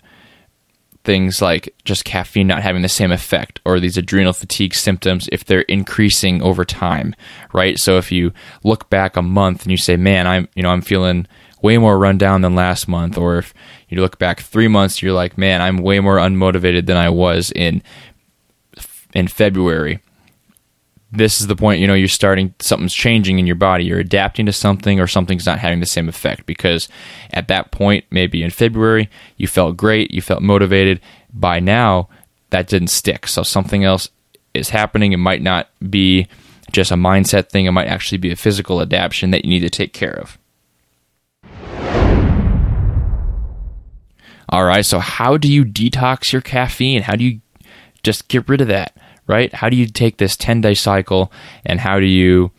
things 1.04 1.42
like 1.42 1.74
just 1.84 2.06
caffeine 2.06 2.48
not 2.48 2.64
having 2.64 2.82
the 2.82 2.90
same 2.90 3.12
effect 3.12 3.60
or 3.66 3.80
these 3.80 3.98
adrenal 3.98 4.34
fatigue 4.34 4.74
symptoms 4.74 5.28
if 5.32 5.44
they're 5.44 5.62
increasing 5.62 6.42
over 6.42 6.64
time, 6.64 7.14
right? 7.52 7.78
So 7.78 7.98
if 7.98 8.12
you 8.12 8.32
look 8.64 8.90
back 8.90 9.18
a 9.18 9.22
month 9.22 9.64
and 9.64 9.72
you 9.72 9.78
say, 9.78 9.98
"Man, 9.98 10.28
I'm, 10.28 10.48
you 10.56 10.64
know, 10.64 10.70
I'm 10.70 10.82
feeling 10.82 11.28
way 11.62 11.78
more 11.78 11.98
run 11.98 12.18
down 12.18 12.42
than 12.42 12.56
last 12.56 12.88
month," 12.88 13.18
or 13.18 13.38
if 13.38 13.54
you 13.90 14.00
look 14.00 14.18
back 14.18 14.40
3 14.40 14.68
months, 14.68 15.02
you're 15.02 15.14
like, 15.14 15.38
"Man, 15.38 15.62
I'm 15.62 15.78
way 15.78 16.00
more 16.00 16.18
unmotivated 16.18 16.86
than 16.86 16.98
I 16.98 17.10
was 17.10 17.52
in 17.52 17.82
in 19.14 19.28
February." 19.28 20.00
This 21.14 21.40
is 21.40 21.48
the 21.48 21.56
point 21.56 21.80
you 21.80 21.88
know 21.88 21.94
you're 21.94 22.08
starting 22.08 22.54
something's 22.60 22.94
changing 22.94 23.40
in 23.40 23.46
your 23.46 23.56
body. 23.56 23.86
You're 23.86 24.00
adapting 24.00 24.46
to 24.48 24.54
something 24.54 25.00
or 25.00 25.08
something's 25.08 25.46
not 25.46 25.60
having 25.60 25.80
the 25.80 25.86
same 25.86 26.10
effect 26.10 26.46
because 26.46 26.90
at 27.32 27.48
that 27.48 27.72
point 27.72 28.06
maybe 28.10 28.44
in 28.44 28.50
february 28.50 29.10
you 29.38 29.48
felt 29.48 29.78
great 29.78 30.12
you 30.12 30.22
felt 30.22 30.42
motivated. 30.42 31.00
By 31.34 31.60
now 31.60 32.10
that 32.50 32.68
didn't 32.68 32.90
stick. 32.90 33.28
So 33.28 33.44
something 33.44 33.84
else 33.84 34.10
is 34.54 34.70
happening. 34.70 35.14
It 35.14 35.18
might 35.18 35.42
not 35.42 35.70
be 35.90 36.28
just 36.72 36.92
a 36.92 36.96
mindset 36.96 37.50
thing. 37.50 37.66
It 37.66 37.72
might 37.72 37.88
actually 37.88 38.18
be 38.18 38.32
a 38.32 38.36
physical 38.36 38.82
adaptation 38.82 39.32
that 39.32 39.46
you 39.46 39.50
need 39.50 39.62
to 39.62 39.70
take 39.70 39.94
care 39.94 40.14
of. 40.14 40.38
All 44.50 44.66
right. 44.66 44.86
So 44.86 45.00
how 45.00 45.38
do 45.38 45.52
you 45.52 45.66
detox 45.66 46.32
your 46.32 46.42
caffeine? 46.42 47.04
How 47.04 47.16
do 47.16 47.24
you 47.24 47.42
just 48.04 48.28
get 48.28 48.48
rid 48.48 48.62
of 48.62 48.68
that 48.68 48.96
right? 49.28 49.54
How 49.54 49.70
do 49.70 49.76
you 49.76 49.88
take 49.88 50.18
this 50.18 50.36
10 50.38 50.62
day 50.62 50.74
cycle 50.74 51.32
and 51.66 51.80
how 51.80 52.00
do 52.00 52.06
you 52.06 52.52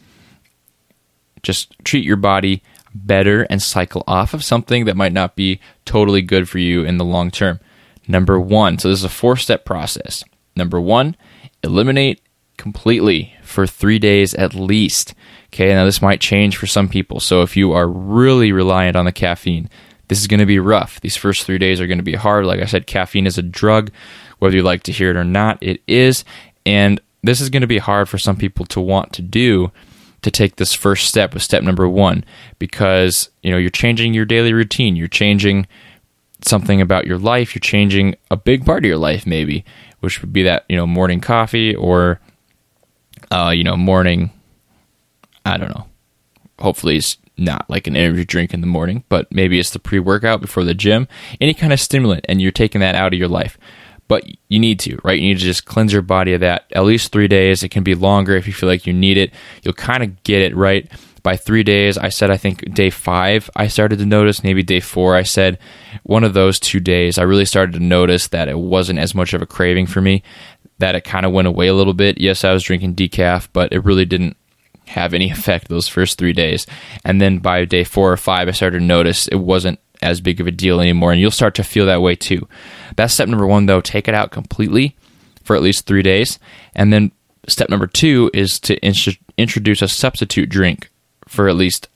just 1.43 1.75
treat 1.85 2.05
your 2.05 2.17
body 2.17 2.63
better 2.95 3.43
and 3.51 3.63
cycle 3.63 4.05
off 4.07 4.35
of 4.35 4.45
something 4.45 4.85
that 4.85 4.97
might 4.97 5.13
not 5.13 5.37
be 5.37 5.61
totally 5.85 6.23
good 6.23 6.49
for 6.49 6.59
you 6.59 6.85
in 6.85 6.99
the 6.99 7.05
long 7.05 7.31
term? 7.31 7.61
Number 8.07 8.39
one, 8.39 8.79
so 8.79 8.89
this 8.89 9.01
is 9.01 9.05
a 9.05 9.09
four 9.09 9.37
step 9.37 9.65
process. 9.65 10.25
Number 10.57 10.81
one, 10.81 11.17
eliminate 11.63 12.21
completely 12.57 13.35
for 13.43 13.67
three 13.67 13.99
days 13.99 14.35
at 14.35 14.55
least. 14.55 15.15
Okay, 15.53 15.73
now 15.73 15.85
this 15.85 16.03
might 16.03 16.21
change 16.21 16.57
for 16.57 16.67
some 16.67 16.89
people. 16.89 17.21
So 17.21 17.43
if 17.43 17.57
you 17.57 17.73
are 17.73 17.89
really 17.89 18.53
reliant 18.53 18.97
on 18.97 19.05
the 19.05 19.13
caffeine, 19.13 19.69
this 20.09 20.21
is 20.21 20.27
going 20.27 20.41
to 20.41 20.47
be 20.47 20.59
rough. 20.59 21.01
These 21.01 21.17
first 21.17 21.45
three 21.45 21.59
days 21.59 21.81
are 21.81 21.87
going 21.87 21.99
to 21.99 22.05
be 22.05 22.15
hard. 22.15 22.45
Like 22.45 22.61
I 22.61 22.67
said, 22.67 22.87
caffeine 22.87 23.27
is 23.27 23.39
a 23.39 23.43
drug. 23.43 23.91
Whether 24.39 24.57
you 24.57 24.63
like 24.63 24.83
to 24.85 24.93
hear 24.93 25.11
it 25.11 25.17
or 25.17 25.25
not, 25.25 25.59
it 25.63 25.81
is. 25.87 26.25
And 26.67 27.01
this 27.23 27.41
is 27.41 27.51
going 27.51 27.63
to 27.63 27.67
be 27.67 27.79
hard 27.79 28.09
for 28.09 28.19
some 28.19 28.37
people 28.37 28.67
to 28.67 28.81
want 28.81 29.13
to 29.15 29.23
do 29.23 29.73
to 30.23 30.31
take 30.31 30.57
this 30.57 30.73
first 30.73 31.07
step 31.07 31.35
with 31.35 31.43
step 31.43 31.63
number 31.63 31.89
1 31.89 32.25
because, 32.59 33.29
you 33.43 33.51
know, 33.51 33.59
you're 33.59 33.71
changing 33.71 34.15
your 34.15 34.25
daily 34.25 34.53
routine, 34.53 34.97
you're 34.97 35.09
changing 35.09 35.67
something 36.43 36.81
about 36.81 37.07
your 37.07 37.19
life, 37.19 37.55
you're 37.55 37.61
changing 37.61 38.15
a 38.31 38.37
big 38.37 38.65
part 38.65 38.85
of 38.85 38.89
your 38.89 38.99
life 38.99 39.27
maybe, 39.27 39.65
which 40.01 40.21
would 40.21 40.33
be 40.33 40.43
that, 40.43 40.65
you 40.69 40.77
know, 40.77 40.87
morning 40.87 41.21
coffee 41.21 41.75
or 41.75 42.21
uh, 43.31 43.51
you 43.51 43.65
know, 43.65 43.77
morning 43.77 44.31
I 45.47 45.59
don't 45.59 45.71
know. 45.71 45.87
Hopefully 46.59 46.97
it's 46.97 47.19
not 47.37 47.69
like 47.69 47.87
an 47.87 47.97
energy 47.97 48.25
drink 48.25 48.55
in 48.55 48.63
the 48.63 48.67
morning, 48.67 49.05
but 49.11 49.31
maybe 49.31 49.59
it's 49.59 49.71
the 49.71 49.79
pre-workout 49.79 50.41
before 50.41 50.65
the 50.65 50.73
gym, 50.73 51.07
any 51.41 51.53
kind 51.53 51.73
of 51.73 51.81
stimulant 51.81 52.25
and 52.29 52.41
you're 52.41 52.53
taking 52.53 52.81
that 52.81 52.95
out 52.95 53.13
of 53.13 53.19
your 53.19 53.29
life 53.29 53.59
but 54.15 54.25
you 54.49 54.61
need 54.61 54.79
to, 54.79 54.97
right? 55.03 55.19
You 55.19 55.31
need 55.31 55.41
to 55.41 55.45
just 55.45 55.65
cleanse 55.65 55.93
your 55.93 56.01
body 56.01 56.35
of 56.35 56.41
that 56.41 56.67
at 56.73 56.85
least 56.85 57.11
three 57.11 57.27
days. 57.27 57.65
It 57.65 57.71
can 57.71 57.83
be 57.83 57.97
longer 57.97 58.37
if 58.37 58.47
you 58.47 58.53
feel 58.53 58.69
like 58.69 58.87
you 58.87 58.93
need 58.93 59.17
it. 59.17 59.33
You'll 59.65 59.75
kind 59.75 60.05
of 60.05 60.23
get 60.23 60.41
it 60.41 60.55
right 60.55 60.89
by 61.25 61.37
three 61.37 61.65
days. 61.65 61.99
I 61.99 62.11
said, 62.11 62.31
I 62.31 62.37
think 62.37 62.73
day 62.73 62.91
five, 62.91 63.51
I 63.57 63.67
started 63.67 63.99
to 63.99 64.07
notice, 64.07 64.45
maybe 64.45 64.63
day 64.63 64.79
four, 64.79 65.17
I 65.17 65.25
said, 65.25 65.59
one 66.05 66.23
of 66.23 66.33
those 66.33 66.61
two 66.61 66.79
days, 66.79 67.19
I 67.19 67.23
really 67.23 67.45
started 67.45 67.73
to 67.73 67.81
notice 67.81 68.29
that 68.29 68.49
it 68.49 68.57
wasn't 68.57 69.01
as 69.01 69.17
much 69.17 69.35
of 69.35 69.43
a 69.43 69.47
craving 69.47 69.87
for 69.87 70.01
me, 70.01 70.23
that 70.79 70.95
it 70.95 71.03
kind 71.03 71.27
of 71.27 71.33
went 71.33 71.49
away 71.49 71.67
a 71.67 71.75
little 71.75 71.93
bit. 71.93 72.21
Yes, 72.21 72.45
I 72.45 72.53
was 72.53 72.63
drinking 72.63 72.95
decaf, 72.95 73.49
but 73.53 73.73
it 73.73 73.85
really 73.85 74.05
didn't 74.05 74.37
have 74.87 75.13
any 75.13 75.29
effect 75.33 75.67
those 75.67 75.89
first 75.89 76.19
three 76.19 76.33
days. 76.33 76.69
And 77.05 77.21
then 77.21 77.39
by 77.39 77.65
day 77.65 77.83
four 77.83 78.13
or 78.13 78.17
five, 78.17 78.47
I 78.47 78.53
started 78.53 78.79
to 78.79 78.85
notice 78.85 79.27
it 79.27 79.41
wasn't 79.41 79.81
as 80.03 80.21
big 80.21 80.41
of 80.41 80.47
a 80.47 80.53
deal 80.53 80.81
anymore. 80.81 81.13
And 81.13 81.21
you'll 81.21 81.31
start 81.31 81.55
to 81.57 81.65
feel 81.65 81.87
that 81.87 82.03
way 82.03 82.15
too. 82.15 82.47
That's 82.97 83.15
step 83.15 83.29
number 83.29 83.47
one, 83.47 83.67
though. 83.67 83.81
Take 83.81 84.09
it 84.09 84.15
out 84.15 84.31
completely 84.31 84.97
for 85.43 85.57
at 85.57 85.63
least 85.63 85.87
three 85.87 86.03
days. 86.03 86.39
And 86.75 86.93
then 86.93 87.13
step 87.49 87.69
number 87.69 87.87
two 87.87 88.31
is 88.35 88.59
to 88.61 88.77
in- 88.79 88.95
introduce 89.37 89.83
a 89.83 89.89
substitute 89.89 90.49
drink 90.49 90.91
for 91.27 91.49
at 91.49 91.57
least 91.57 91.89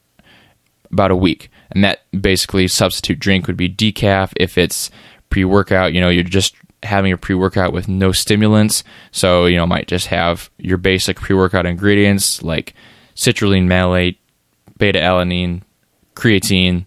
about 0.90 1.10
a 1.10 1.16
week. 1.16 1.50
And 1.70 1.84
that 1.84 2.00
basically 2.18 2.68
substitute 2.68 3.18
drink 3.18 3.46
would 3.46 3.56
be 3.56 3.68
decaf 3.68 4.32
if 4.36 4.56
it's 4.56 4.90
pre 5.30 5.44
workout. 5.44 5.92
You 5.92 6.00
know, 6.00 6.08
you're 6.08 6.24
just 6.24 6.54
having 6.82 7.12
a 7.12 7.18
pre 7.18 7.34
workout 7.34 7.72
with 7.72 7.88
no 7.88 8.12
stimulants. 8.12 8.84
So, 9.10 9.46
you 9.46 9.56
know, 9.56 9.66
might 9.66 9.88
just 9.88 10.06
have 10.06 10.50
your 10.58 10.78
basic 10.78 11.18
pre 11.18 11.36
workout 11.36 11.66
ingredients 11.66 12.42
like 12.42 12.74
citrulline 13.14 13.66
malate, 13.66 14.18
beta 14.78 14.98
alanine, 14.98 15.62
creatine, 16.14 16.86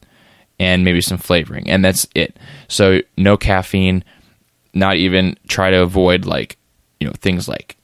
and 0.61 0.85
maybe 0.85 1.01
some 1.01 1.17
flavoring, 1.17 1.67
and 1.67 1.83
that's 1.83 2.07
it. 2.13 2.37
So 2.67 3.01
no 3.17 3.35
caffeine, 3.35 4.03
not 4.75 4.95
even 4.97 5.35
try 5.47 5.71
to 5.71 5.81
avoid 5.81 6.25
like 6.25 6.59
you 6.99 7.07
know 7.07 7.13
things 7.19 7.47
like 7.47 7.77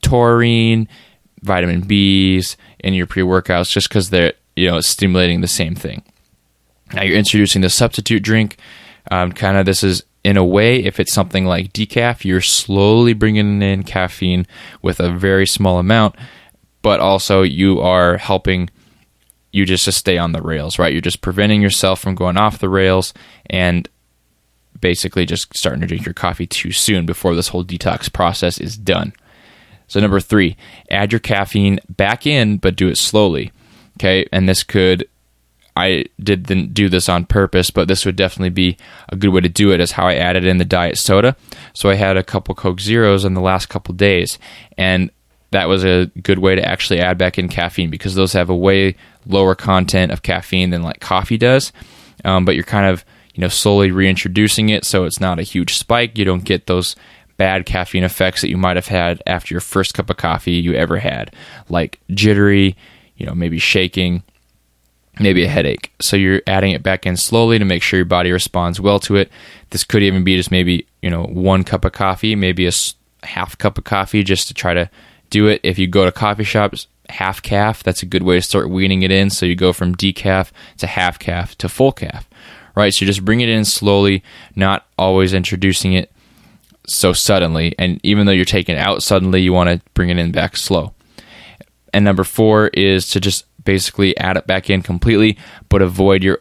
taurine, 0.00 0.88
vitamin 1.42 1.80
B's 1.80 2.56
in 2.78 2.94
your 2.94 3.08
pre 3.08 3.24
workouts, 3.24 3.68
just 3.68 3.88
because 3.88 4.10
they're 4.10 4.34
you 4.54 4.70
know 4.70 4.80
stimulating 4.80 5.40
the 5.40 5.48
same 5.48 5.74
thing. 5.74 6.04
Now 6.92 7.02
you're 7.02 7.18
introducing 7.18 7.62
the 7.62 7.68
substitute 7.68 8.22
drink. 8.22 8.58
Um, 9.10 9.32
kind 9.32 9.56
of 9.56 9.66
this 9.66 9.82
is 9.82 10.04
in 10.22 10.36
a 10.36 10.44
way, 10.44 10.84
if 10.84 11.00
it's 11.00 11.12
something 11.12 11.44
like 11.44 11.72
decaf, 11.72 12.24
you're 12.24 12.40
slowly 12.40 13.12
bringing 13.12 13.60
in 13.60 13.82
caffeine 13.82 14.46
with 14.82 15.00
a 15.00 15.10
very 15.10 15.48
small 15.48 15.80
amount, 15.80 16.14
but 16.80 17.00
also 17.00 17.42
you 17.42 17.80
are 17.80 18.18
helping 18.18 18.70
you 19.54 19.64
just 19.64 19.84
to 19.84 19.92
stay 19.92 20.18
on 20.18 20.32
the 20.32 20.42
rails, 20.42 20.80
right? 20.80 20.92
You're 20.92 21.00
just 21.00 21.20
preventing 21.20 21.62
yourself 21.62 22.00
from 22.00 22.16
going 22.16 22.36
off 22.36 22.58
the 22.58 22.68
rails 22.68 23.14
and 23.48 23.88
basically 24.80 25.24
just 25.24 25.56
starting 25.56 25.80
to 25.80 25.86
drink 25.86 26.04
your 26.04 26.12
coffee 26.12 26.46
too 26.46 26.72
soon 26.72 27.06
before 27.06 27.36
this 27.36 27.48
whole 27.48 27.64
detox 27.64 28.12
process 28.12 28.58
is 28.58 28.76
done. 28.76 29.12
So 29.86 30.00
number 30.00 30.18
3, 30.18 30.56
add 30.90 31.12
your 31.12 31.20
caffeine 31.20 31.78
back 31.88 32.26
in 32.26 32.58
but 32.58 32.74
do 32.74 32.88
it 32.88 32.98
slowly. 32.98 33.52
Okay? 33.96 34.26
And 34.32 34.48
this 34.48 34.64
could 34.64 35.08
I 35.76 36.06
didn't 36.20 36.74
do 36.74 36.88
this 36.88 37.08
on 37.08 37.24
purpose, 37.24 37.70
but 37.70 37.86
this 37.86 38.04
would 38.04 38.16
definitely 38.16 38.50
be 38.50 38.76
a 39.08 39.16
good 39.16 39.30
way 39.30 39.40
to 39.40 39.48
do 39.48 39.72
it 39.72 39.80
is 39.80 39.92
how 39.92 40.08
I 40.08 40.14
added 40.14 40.44
in 40.44 40.58
the 40.58 40.64
diet 40.64 40.98
soda. 40.98 41.36
So 41.74 41.90
I 41.90 41.94
had 41.94 42.16
a 42.16 42.24
couple 42.24 42.56
Coke 42.56 42.80
Zeros 42.80 43.24
in 43.24 43.34
the 43.34 43.40
last 43.40 43.68
couple 43.68 43.94
days 43.94 44.36
and 44.76 45.10
that 45.54 45.68
was 45.68 45.84
a 45.84 46.06
good 46.20 46.40
way 46.40 46.56
to 46.56 46.68
actually 46.68 46.98
add 46.98 47.16
back 47.16 47.38
in 47.38 47.48
caffeine 47.48 47.88
because 47.88 48.16
those 48.16 48.32
have 48.32 48.50
a 48.50 48.56
way 48.56 48.96
lower 49.26 49.54
content 49.54 50.12
of 50.12 50.22
caffeine 50.22 50.70
than 50.70 50.82
like 50.82 51.00
coffee 51.00 51.38
does. 51.38 51.72
Um, 52.24 52.44
but 52.44 52.54
you're 52.54 52.64
kind 52.64 52.86
of 52.86 53.04
you 53.34 53.40
know 53.40 53.48
slowly 53.48 53.90
reintroducing 53.90 54.68
it, 54.68 54.84
so 54.84 55.04
it's 55.04 55.20
not 55.20 55.38
a 55.38 55.42
huge 55.42 55.76
spike. 55.76 56.16
You 56.16 56.24
don't 56.24 56.44
get 56.44 56.66
those 56.66 56.96
bad 57.36 57.66
caffeine 57.66 58.04
effects 58.04 58.40
that 58.40 58.48
you 58.48 58.56
might 58.56 58.76
have 58.76 58.86
had 58.86 59.22
after 59.26 59.52
your 59.52 59.60
first 59.60 59.94
cup 59.94 60.08
of 60.08 60.16
coffee 60.16 60.52
you 60.52 60.74
ever 60.74 60.98
had, 60.98 61.34
like 61.68 62.00
jittery, 62.10 62.76
you 63.16 63.26
know, 63.26 63.34
maybe 63.34 63.58
shaking, 63.58 64.22
maybe 65.18 65.44
a 65.44 65.48
headache. 65.48 65.92
So 66.00 66.16
you're 66.16 66.42
adding 66.46 66.72
it 66.72 66.82
back 66.82 67.06
in 67.06 67.16
slowly 67.16 67.58
to 67.58 67.64
make 67.64 67.82
sure 67.82 67.98
your 67.98 68.04
body 68.04 68.30
responds 68.30 68.80
well 68.80 69.00
to 69.00 69.16
it. 69.16 69.30
This 69.70 69.84
could 69.84 70.02
even 70.02 70.24
be 70.24 70.36
just 70.36 70.50
maybe 70.50 70.86
you 71.02 71.10
know 71.10 71.24
one 71.24 71.64
cup 71.64 71.84
of 71.84 71.92
coffee, 71.92 72.36
maybe 72.36 72.66
a 72.66 72.72
half 73.24 73.58
cup 73.58 73.78
of 73.78 73.84
coffee, 73.84 74.22
just 74.22 74.48
to 74.48 74.54
try 74.54 74.74
to 74.74 74.88
do 75.30 75.46
it. 75.48 75.60
If 75.62 75.78
you 75.78 75.86
go 75.86 76.04
to 76.04 76.12
coffee 76.12 76.44
shops, 76.44 76.86
half 77.08 77.42
caff. 77.42 77.82
That's 77.82 78.02
a 78.02 78.06
good 78.06 78.22
way 78.22 78.36
to 78.36 78.42
start 78.42 78.70
weaning 78.70 79.02
it 79.02 79.10
in. 79.10 79.30
So 79.30 79.46
you 79.46 79.56
go 79.56 79.72
from 79.72 79.94
decaf 79.94 80.50
to 80.78 80.86
half 80.86 81.18
caff 81.18 81.56
to 81.58 81.68
full 81.68 81.92
caff, 81.92 82.28
right? 82.74 82.92
So 82.92 83.06
just 83.06 83.24
bring 83.24 83.40
it 83.40 83.48
in 83.48 83.64
slowly, 83.64 84.22
not 84.54 84.86
always 84.98 85.34
introducing 85.34 85.92
it 85.92 86.10
so 86.86 87.12
suddenly. 87.12 87.74
And 87.78 88.00
even 88.02 88.26
though 88.26 88.32
you're 88.32 88.44
taking 88.44 88.76
it 88.76 88.80
out 88.80 89.02
suddenly, 89.02 89.40
you 89.40 89.52
want 89.52 89.70
to 89.70 89.80
bring 89.94 90.10
it 90.10 90.18
in 90.18 90.32
back 90.32 90.56
slow. 90.56 90.94
And 91.92 92.04
number 92.04 92.24
four 92.24 92.68
is 92.68 93.08
to 93.10 93.20
just 93.20 93.46
basically 93.64 94.16
add 94.18 94.36
it 94.36 94.46
back 94.46 94.68
in 94.68 94.82
completely, 94.82 95.38
but 95.68 95.80
avoid 95.80 96.22
your 96.22 96.38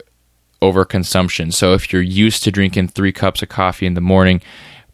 overconsumption. 0.61 1.53
So 1.53 1.73
if 1.73 1.91
you're 1.91 2.01
used 2.01 2.43
to 2.43 2.51
drinking 2.51 2.89
three 2.89 3.11
cups 3.11 3.41
of 3.41 3.49
coffee 3.49 3.85
in 3.85 3.93
the 3.93 4.01
morning, 4.01 4.41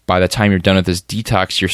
by 0.05 0.19
the 0.19 0.27
time 0.27 0.51
you're 0.51 0.59
done 0.59 0.75
with 0.75 0.85
this 0.85 1.01
detox, 1.01 1.61
you're 1.61 1.69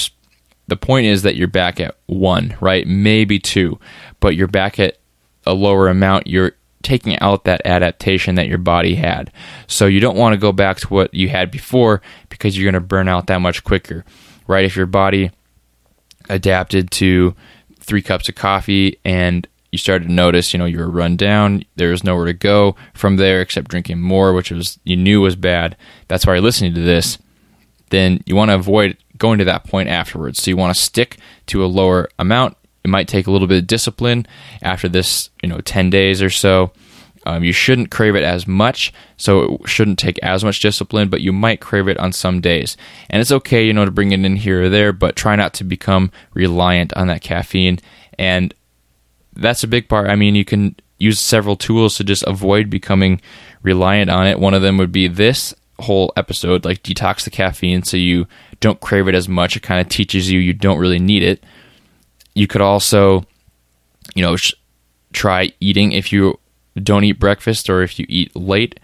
the 0.68 0.78
point 0.78 1.06
is 1.06 1.22
that 1.24 1.36
you're 1.36 1.48
back 1.48 1.80
at 1.80 1.96
one, 2.08 2.56
right? 2.60 2.88
Maybe 2.88 3.40
two, 3.40 3.80
but 4.20 4.36
you're 4.36 4.48
back 4.48 4.80
at 4.80 4.98
a 5.46 5.54
lower 5.54 5.88
amount. 5.88 6.28
You're 6.28 6.54
taking 6.82 7.18
out 7.20 7.46
that 7.46 7.62
adaptation 7.66 8.36
that 8.36 8.48
your 8.48 8.58
body 8.58 8.96
had. 8.96 9.32
So 9.68 9.88
you 9.88 10.00
don't 10.00 10.18
want 10.18 10.34
to 10.34 10.38
go 10.40 10.52
back 10.52 10.78
to 10.78 10.88
what 10.88 11.14
you 11.14 11.30
had 11.30 11.52
before 11.52 12.02
because 12.30 12.58
you're 12.58 12.72
going 12.72 12.82
to 12.82 12.88
burn 12.88 13.08
out 13.08 13.28
that 13.28 13.42
much 13.42 13.64
quicker, 13.64 14.06
right? 14.48 14.66
If 14.66 14.76
your 14.76 14.86
body 14.86 15.32
adapted 16.30 16.92
to 16.92 17.36
three 17.80 18.02
cups 18.02 18.30
of 18.30 18.36
coffee 18.36 19.00
and 19.04 19.48
you 19.72 19.78
started 19.78 20.08
to 20.08 20.14
notice, 20.14 20.54
you 20.54 20.60
know, 20.60 20.66
you 20.66 20.80
were 20.80 20.90
run 20.90 21.18
down. 21.18 21.64
There 21.76 21.90
was 21.90 22.04
nowhere 22.04 22.26
to 22.26 22.34
go 22.34 22.76
from 22.94 23.18
there 23.18 23.42
except 23.42 23.70
drinking 23.70 24.00
more, 24.00 24.34
which 24.34 24.52
was 24.52 24.80
you 24.84 24.96
knew 24.96 25.22
was 25.22 25.36
bad. 25.36 25.76
That's 26.08 26.26
why 26.26 26.34
you're 26.34 26.42
listening 26.42 26.76
to 26.76 26.82
this. 26.82 27.18
Then 27.90 28.22
you 28.26 28.36
want 28.36 28.50
to 28.50 28.56
avoid 28.56 28.98
going 29.18 29.40
to 29.40 29.46
that 29.46 29.66
point 29.66 29.90
afterwards. 29.90 30.42
So 30.42 30.52
you 30.52 30.58
want 30.58 30.76
to 30.76 30.82
stick 30.82 31.18
to 31.48 31.64
a 31.64 31.68
lower 31.68 32.10
amount. 32.20 32.58
It 32.84 32.90
might 32.90 33.08
take 33.08 33.28
a 33.28 33.32
little 33.32 33.48
bit 33.48 33.60
of 33.60 33.68
discipline 33.68 34.28
after 34.62 34.88
this, 34.88 35.30
you 35.42 35.50
know, 35.50 35.60
ten 35.60 35.90
days 35.90 36.22
or 36.22 36.30
so. 36.30 36.72
Um, 37.28 37.44
you 37.44 37.54
shouldn't 37.54 37.90
crave 37.90 38.16
it 38.16 38.24
as 38.24 38.48
much, 38.48 38.94
so 39.18 39.56
it 39.56 39.68
shouldn't 39.68 39.98
take 39.98 40.20
as 40.20 40.44
much 40.44 40.60
discipline, 40.60 41.10
but 41.10 41.22
you 41.22 41.34
might 41.34 41.60
crave 41.60 41.88
it 41.88 41.98
on 41.98 42.14
some 42.14 42.40
days. 42.40 42.78
And 43.10 43.20
it's 43.20 43.32
okay, 43.32 43.66
you 43.66 43.74
know, 43.74 43.84
to 43.84 43.90
bring 43.90 44.12
it 44.12 44.24
in 44.24 44.36
here 44.36 44.66
or 44.66 44.70
there, 44.70 44.94
but 44.94 45.16
try 45.16 45.36
not 45.36 45.54
to 45.56 45.64
become 45.64 46.12
reliant 46.36 46.94
on 46.94 47.08
that 47.08 47.24
caffeine. 47.24 47.80
And 48.20 48.54
that's 49.34 49.64
a 49.64 49.68
big 49.68 49.90
part. 49.90 50.08
I 50.08 50.16
mean, 50.16 50.36
you 50.36 50.46
can 50.46 50.76
use 51.00 51.20
several 51.20 51.56
tools 51.56 51.98
to 51.98 52.04
just 52.04 52.24
avoid 52.28 52.70
becoming 52.70 53.20
reliant 53.64 54.12
on 54.12 54.28
it. 54.28 54.40
One 54.40 54.54
of 54.54 54.62
them 54.62 54.78
would 54.78 54.92
be 54.92 55.08
this 55.08 55.54
whole 55.80 56.14
episode, 56.16 56.66
like 56.66 56.84
detox 56.84 57.24
the 57.24 57.30
caffeine 57.30 57.84
so 57.84 57.98
you 57.98 58.28
don't 58.60 58.80
crave 58.80 59.08
it 59.08 59.16
as 59.16 59.28
much. 59.28 59.56
It 59.56 59.64
kind 59.64 59.82
of 59.82 59.90
teaches 59.90 60.32
you 60.32 60.40
you 60.40 60.54
don't 60.54 60.80
really 60.80 61.00
need 61.00 61.24
it. 61.24 61.44
You 62.34 62.48
could 62.48 62.62
also, 62.62 63.26
you 64.14 64.22
know, 64.22 64.36
sh- 64.36 64.54
try 65.14 65.52
eating 65.60 65.92
if 65.92 66.12
you 66.12 66.40
don't 66.82 67.04
eat 67.04 67.20
breakfast 67.20 67.70
or 67.70 67.84
if 67.84 68.00
you 68.00 68.06
eat 68.10 68.36
late. 68.36 68.80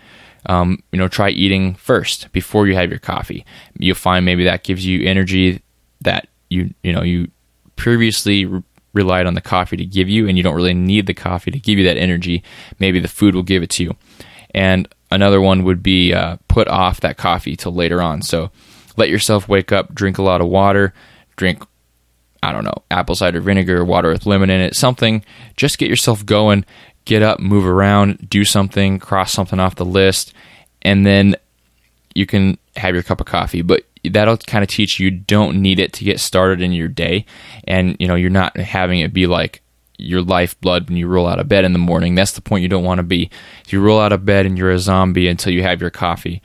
Um, 0.47 0.81
you 0.91 0.97
know, 0.97 1.07
try 1.07 1.29
eating 1.29 1.75
first 1.75 2.31
before 2.31 2.67
you 2.67 2.75
have 2.75 2.89
your 2.89 2.99
coffee. 2.99 3.45
You'll 3.77 3.95
find 3.95 4.25
maybe 4.25 4.43
that 4.45 4.63
gives 4.63 4.85
you 4.85 5.07
energy 5.07 5.61
that 6.01 6.27
you 6.49 6.73
you 6.81 6.91
know 6.91 7.03
you 7.03 7.29
previously 7.75 8.49
relied 8.93 9.25
on 9.25 9.35
the 9.35 9.41
coffee 9.41 9.77
to 9.77 9.85
give 9.85 10.09
you, 10.09 10.27
and 10.27 10.37
you 10.37 10.43
don't 10.43 10.55
really 10.55 10.73
need 10.73 11.05
the 11.05 11.13
coffee 11.13 11.51
to 11.51 11.59
give 11.59 11.77
you 11.77 11.85
that 11.85 11.97
energy. 11.97 12.43
Maybe 12.79 12.99
the 12.99 13.07
food 13.07 13.35
will 13.35 13.43
give 13.43 13.61
it 13.61 13.69
to 13.71 13.83
you. 13.83 13.95
And 14.53 14.87
another 15.11 15.41
one 15.41 15.63
would 15.63 15.83
be 15.83 16.13
uh, 16.13 16.37
put 16.47 16.67
off 16.67 17.01
that 17.01 17.17
coffee 17.17 17.55
till 17.55 17.73
later 17.73 18.01
on. 18.01 18.21
So 18.21 18.51
let 18.97 19.09
yourself 19.09 19.47
wake 19.47 19.71
up, 19.71 19.93
drink 19.93 20.17
a 20.17 20.23
lot 20.23 20.41
of 20.41 20.47
water, 20.47 20.93
drink, 21.35 21.63
I 22.41 22.51
don't 22.51 22.63
know, 22.63 22.83
apple 22.89 23.15
cider 23.15 23.41
vinegar, 23.41 23.83
water 23.85 24.09
with 24.09 24.25
lemon 24.25 24.49
in 24.49 24.61
it, 24.61 24.75
something. 24.75 25.23
Just 25.57 25.77
get 25.77 25.89
yourself 25.89 26.25
going, 26.25 26.65
get 27.05 27.21
up, 27.21 27.39
move 27.39 27.65
around, 27.65 28.29
do 28.29 28.43
something, 28.43 28.99
cross 28.99 29.31
something 29.31 29.59
off 29.59 29.75
the 29.75 29.85
list, 29.85 30.33
and 30.81 31.05
then 31.05 31.35
you 32.15 32.25
can 32.25 32.57
have 32.75 32.93
your 32.93 33.03
cup 33.03 33.21
of 33.21 33.27
coffee. 33.27 33.61
But 33.61 33.83
that'll 34.09 34.37
kind 34.37 34.63
of 34.63 34.69
teach 34.69 34.99
you 34.99 35.11
don't 35.11 35.61
need 35.61 35.79
it 35.79 35.93
to 35.93 36.03
get 36.03 36.19
started 36.19 36.61
in 36.61 36.71
your 36.71 36.87
day 36.87 37.25
and 37.65 37.95
you 37.99 38.07
know 38.07 38.15
you're 38.15 38.29
not 38.29 38.57
having 38.57 38.99
it 38.99 39.13
be 39.13 39.27
like 39.27 39.61
your 40.01 40.21
lifeblood 40.21 40.87
when 40.87 40.97
you 40.97 41.07
roll 41.07 41.27
out 41.27 41.39
of 41.39 41.47
bed 41.47 41.65
in 41.65 41.73
the 41.73 41.79
morning 41.79 42.15
that's 42.15 42.33
the 42.33 42.41
point 42.41 42.61
you 42.61 42.69
don't 42.69 42.83
want 42.83 42.99
to 42.99 43.03
be 43.03 43.29
if 43.65 43.71
you 43.71 43.81
roll 43.81 43.99
out 43.99 44.13
of 44.13 44.25
bed 44.25 44.45
and 44.45 44.57
you're 44.57 44.71
a 44.71 44.79
zombie 44.79 45.27
until 45.27 45.53
you 45.53 45.63
have 45.63 45.81
your 45.81 45.89
coffee 45.89 46.41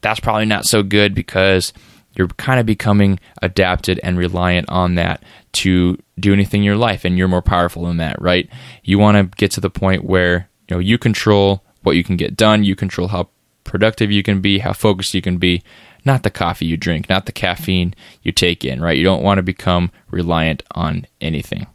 that's 0.00 0.20
probably 0.20 0.44
not 0.44 0.64
so 0.64 0.82
good 0.82 1.14
because 1.14 1.72
you're 2.16 2.28
kind 2.28 2.58
of 2.58 2.66
becoming 2.66 3.18
adapted 3.42 4.00
and 4.02 4.16
reliant 4.16 4.68
on 4.68 4.94
that 4.94 5.22
to 5.52 5.98
do 6.18 6.32
anything 6.32 6.62
in 6.62 6.64
your 6.64 6.76
life 6.76 7.04
and 7.04 7.18
you're 7.18 7.28
more 7.28 7.42
powerful 7.42 7.84
than 7.84 7.96
that 7.98 8.20
right 8.20 8.48
you 8.84 8.98
want 8.98 9.16
to 9.16 9.36
get 9.36 9.50
to 9.50 9.60
the 9.60 9.70
point 9.70 10.04
where 10.04 10.48
you 10.68 10.76
know 10.76 10.80
you 10.80 10.98
control 10.98 11.62
what 11.82 11.96
you 11.96 12.04
can 12.04 12.16
get 12.16 12.36
done 12.36 12.64
you 12.64 12.74
control 12.74 13.08
how 13.08 13.28
productive 13.64 14.10
you 14.10 14.22
can 14.22 14.40
be 14.40 14.60
how 14.60 14.72
focused 14.72 15.14
you 15.14 15.22
can 15.22 15.38
be 15.38 15.62
not 16.06 16.22
the 16.22 16.30
coffee 16.30 16.66
you 16.66 16.76
drink, 16.76 17.08
not 17.08 17.26
the 17.26 17.32
caffeine 17.32 17.92
you 18.22 18.30
take 18.30 18.64
in, 18.64 18.80
right? 18.80 18.96
You 18.96 19.02
don't 19.02 19.24
want 19.24 19.38
to 19.38 19.42
become 19.42 19.90
reliant 20.10 20.62
on 20.70 21.06
anything. 21.20 21.66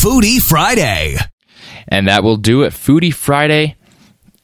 Foodie 0.00 0.38
Friday. 0.38 1.18
And 1.86 2.08
that 2.08 2.24
will 2.24 2.38
do 2.38 2.62
it. 2.62 2.72
Foodie 2.72 3.12
Friday. 3.12 3.76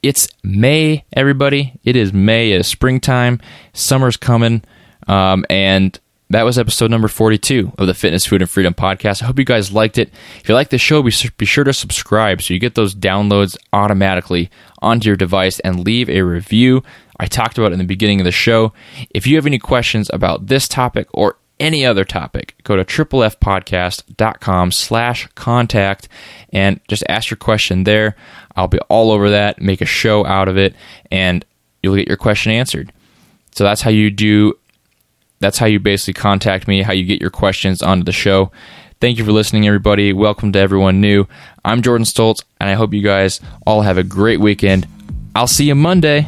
It's 0.03 0.27
May, 0.43 1.03
everybody. 1.13 1.79
It 1.83 1.95
is 1.95 2.13
May. 2.13 2.51
It 2.51 2.59
is 2.59 2.67
springtime. 2.67 3.41
Summer's 3.73 4.17
coming. 4.17 4.63
Um, 5.07 5.47
and 5.49 5.99
that 6.29 6.43
was 6.43 6.59
episode 6.59 6.91
number 6.91 7.07
42 7.07 7.71
of 7.75 7.87
the 7.87 7.95
Fitness, 7.95 8.27
Food, 8.27 8.43
and 8.43 8.49
Freedom 8.51 8.75
podcast. 8.75 9.23
I 9.23 9.25
hope 9.25 9.39
you 9.39 9.45
guys 9.45 9.71
liked 9.71 9.97
it. 9.97 10.11
If 10.39 10.47
you 10.47 10.53
like 10.53 10.69
the 10.69 10.77
show, 10.77 11.01
be, 11.01 11.11
be 11.37 11.45
sure 11.45 11.63
to 11.63 11.73
subscribe 11.73 12.43
so 12.43 12.53
you 12.53 12.59
get 12.59 12.75
those 12.75 12.93
downloads 12.93 13.57
automatically 13.73 14.51
onto 14.83 15.07
your 15.07 15.17
device 15.17 15.59
and 15.61 15.83
leave 15.83 16.07
a 16.07 16.21
review. 16.21 16.83
I 17.19 17.25
talked 17.25 17.57
about 17.57 17.71
in 17.71 17.79
the 17.79 17.83
beginning 17.83 18.21
of 18.21 18.25
the 18.25 18.31
show. 18.31 18.73
If 19.09 19.25
you 19.25 19.37
have 19.37 19.47
any 19.47 19.57
questions 19.57 20.07
about 20.13 20.45
this 20.45 20.67
topic 20.67 21.07
or 21.15 21.39
any 21.59 21.85
other 21.85 22.05
topic, 22.05 22.55
go 22.63 22.75
to 22.75 22.85
triplefpodcast.com 22.85 24.71
slash 24.71 25.27
contact 25.35 26.07
and 26.53 26.79
just 26.87 27.03
ask 27.09 27.29
your 27.29 27.37
question 27.37 27.83
there. 27.83 28.15
I'll 28.55 28.67
be 28.67 28.79
all 28.89 29.11
over 29.11 29.29
that, 29.29 29.61
make 29.61 29.81
a 29.81 29.85
show 29.85 30.25
out 30.25 30.47
of 30.47 30.57
it, 30.57 30.75
and 31.11 31.45
you'll 31.81 31.95
get 31.95 32.07
your 32.07 32.17
question 32.17 32.51
answered. 32.51 32.91
So 33.51 33.63
that's 33.63 33.81
how 33.81 33.89
you 33.89 34.09
do 34.11 34.53
that's 35.39 35.59
how 35.59 35.67
you 35.67 35.79
basically 35.79 36.19
contact 36.19 36.67
me, 36.67 36.81
how 36.81 36.93
you 36.93 37.03
get 37.03 37.21
your 37.21 37.29
questions 37.29 37.83
onto 37.83 38.03
the 38.03 38.11
show. 38.11 38.51
Thank 38.99 39.19
you 39.19 39.25
for 39.25 39.31
listening, 39.31 39.67
everybody. 39.67 40.11
Welcome 40.11 40.51
to 40.53 40.59
everyone 40.59 40.99
new. 40.99 41.27
I'm 41.63 41.83
Jordan 41.83 42.05
Stoltz, 42.05 42.43
and 42.59 42.69
I 42.69 42.73
hope 42.73 42.93
you 42.93 43.03
guys 43.03 43.39
all 43.65 43.81
have 43.81 43.99
a 43.99 44.03
great 44.03 44.39
weekend. 44.39 44.87
I'll 45.35 45.45
see 45.47 45.65
you 45.65 45.75
Monday. 45.75 46.27